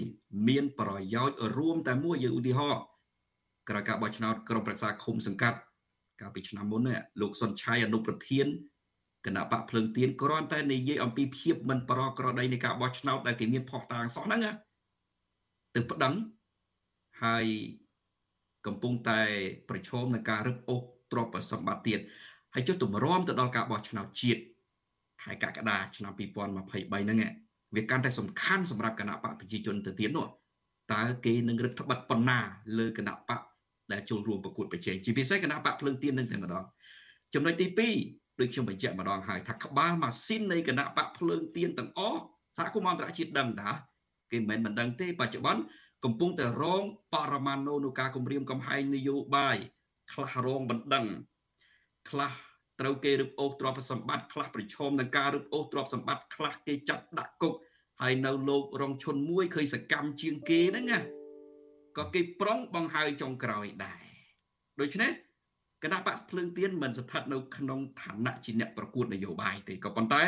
[0.48, 2.82] មានប្រយោជន៍រួមតែមួយយើងឧទាហរណ៍
[3.70, 5.58] ក្រោយការបោះឆ្នោតក្រុមប្រឹក្សាឃុំសង្កាត់
[6.22, 8.48] កាលពីឆ្នាំមុននេះលោកសុនឆៃអនុប្រធាន
[9.26, 14.41] គណៈបកភ្លឹងទៀនគ្រាន់តែនិយាយអំពីភាពមិនប្រក្រតីនៃការបោះឆ្នោតដែលគេមានផុសតាងសោះហ្នឹង
[15.76, 16.14] ទៅប្តឹង
[17.24, 17.46] ហើយ
[18.66, 19.22] កំពុងតែ
[19.70, 20.82] ប្រឈមនឹងការរឹបអូស
[21.12, 22.00] ទ្រព្យសម្បត្តិទៀត
[22.58, 24.41] ហើយចុះទម្រាំទៅដល់ការបោះឆ្នោតជាតិ
[25.24, 27.20] ខែកក្កដាឆ្នាំ2023ហ្នឹង
[27.76, 30.28] វាកាន់តែសំខាន់សម្រាប់គណៈបកប្រជាជនទៅទៀតនោះ
[30.93, 32.39] តើគេនឹងរឹតបន្តឹងប៉ុណ្ណា
[32.78, 33.39] លើគណៈបក
[33.91, 36.66] ដែលចូលរួមប្រកួតប្រជែងជាពិសេសគណៈបកភ្លើងទៀននឹងតែម្ដង
[37.34, 37.68] ចំណុចទី
[38.03, 42.22] 2ដូចខ្ញុំបញ្ជាក់ម្ដងហើយថាក្បាលម៉ាស៊ីននៃគណៈបកភ្លើងទៀនទាំងអស់
[42.58, 43.70] សហគមន៍អន្តរជាតិដឹងតា
[44.32, 45.62] គេមិនមែនមិនដឹងទេបច្ចុប្បន្ន
[46.03, 46.84] កំពុងតែរង
[47.14, 49.58] បរមាណូនៅការគម្រាមកំហែងនយោបាយ
[50.12, 51.06] ខ្លះរងបណ្ដឹង
[52.10, 52.32] ខ្លះ
[52.80, 57.53] ត្រូវគេរឹបអូសទ្រព្យសម្បត្តិខ្លះប្រឈមនឹងការរឹបអូសទ្រព្យសម្បត្តិខ្លះគេចាប់ដាក់គុក
[58.01, 60.99] ហើយនៅលោករងឈុនមួយឃើញសកម្មជាងគេហ្នឹងណា
[61.97, 64.03] ក៏គេប្រុងបង្ហើយចុងក្រោយដែរ
[64.82, 65.11] ដូច្នេះ
[65.84, 70.23] គណៈបកភ្លើងទៀនមិនស្ថិតនៅក្នុងឋានៈជាអ្នកប្រកួតនយោបាយទេក៏ប៉ុន្តែ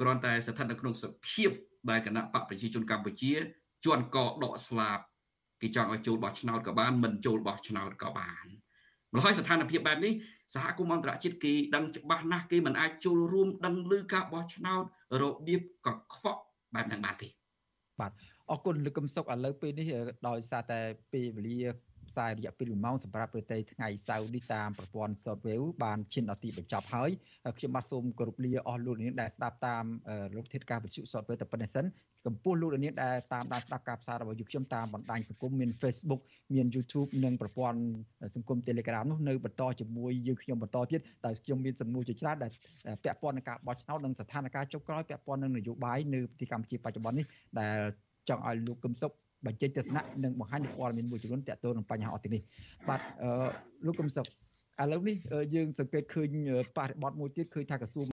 [0.00, 1.50] គ្រាន់តែស្ថិតនៅក្នុងសភាព
[1.90, 3.32] ដែលគណៈបកប្រជាជនកម្ពុជា
[3.84, 4.98] ជន់កដកស្លាប
[5.60, 8.46] គេចង់ឲ្យចូលបោះឆ្នោតក៏បានមិនចូលបោះឆ្នោតក៏បាន
[9.14, 10.12] ម្ល៉េះហើយស្ថានភាពបែបនេះ
[10.54, 14.84] សហគមន៍អន្តរជាតិគេដឹងច្បាស់ណាស់គេមិនអាចចូលរួមដឹងឮការបោះឆ្នោត
[15.22, 16.40] របៀបកខ្វក់
[16.74, 17.28] បែបហ្នឹងបានទេ
[18.00, 18.12] បាទ
[18.50, 19.86] អរគុណលោកកឹមសុខឥឡូវពេលនេះ
[20.28, 20.80] ដោយសារតែ
[21.12, 21.58] ពេលវេលា
[22.10, 27.10] ផ្សាយរយៈពេល1ម៉ោងសម្រាប់ប្រទេសថ្ងៃសៅរ៍នេះតាមប្រព័ន្ធ Shortwave បានឈានដល់ទីបញ្ចប់ហើយ
[27.58, 29.84] ខ្ញុំបាទសូមគោរពលាអស់លោកនាងដែលស្ដាប់តាម
[30.36, 31.84] លោកធាតុការវិទ្យុ Shortwave តែប៉ុណ្ណេះសិន
[32.26, 36.20] ចំពោះលោកនាងដែលតាមដានស្ដាប់ការផ្សាយរបស់យើងខ្ញុំតាមបណ្ដាញសង្គមមាន Facebook
[36.54, 37.78] មាន YouTube និងប្រព័ន្ធ
[38.34, 42.50] សង្គម Telegram នោះនៅបន្តជាមួយយើងខ្ញុំបន្តទៀតដែលខ្ញុំមានសំណួរជាច្រើនដែល
[43.04, 47.26] ពាក់ព័ន្ធនឹងការបោះឆ្នោតនិងស្ថានភាពចុងក្រោយពាក់ព័ន្ធនឹងនយោបាយនៅប្រទេសកម្ពុជាបច្ចុប្បន្ននេះ
[47.60, 47.78] ដែល
[48.28, 49.12] ចង់ឲ្យលោកកឹមសុខ
[49.46, 52.42] បញ្ចេញទស្សនៈនិងបង្ហាញព័ត៌មានមួយចំនួនទាក់ទងនឹងបញ្ហាអត់នេះ
[52.88, 53.00] បាទ
[53.86, 54.26] លោកកឹមសុខ
[54.82, 55.16] ឥឡូវនេះ
[55.54, 56.28] យើងសង្កេតឃើញ
[56.76, 58.02] បរិបទមួយទៀតឃើញថាក្រសួង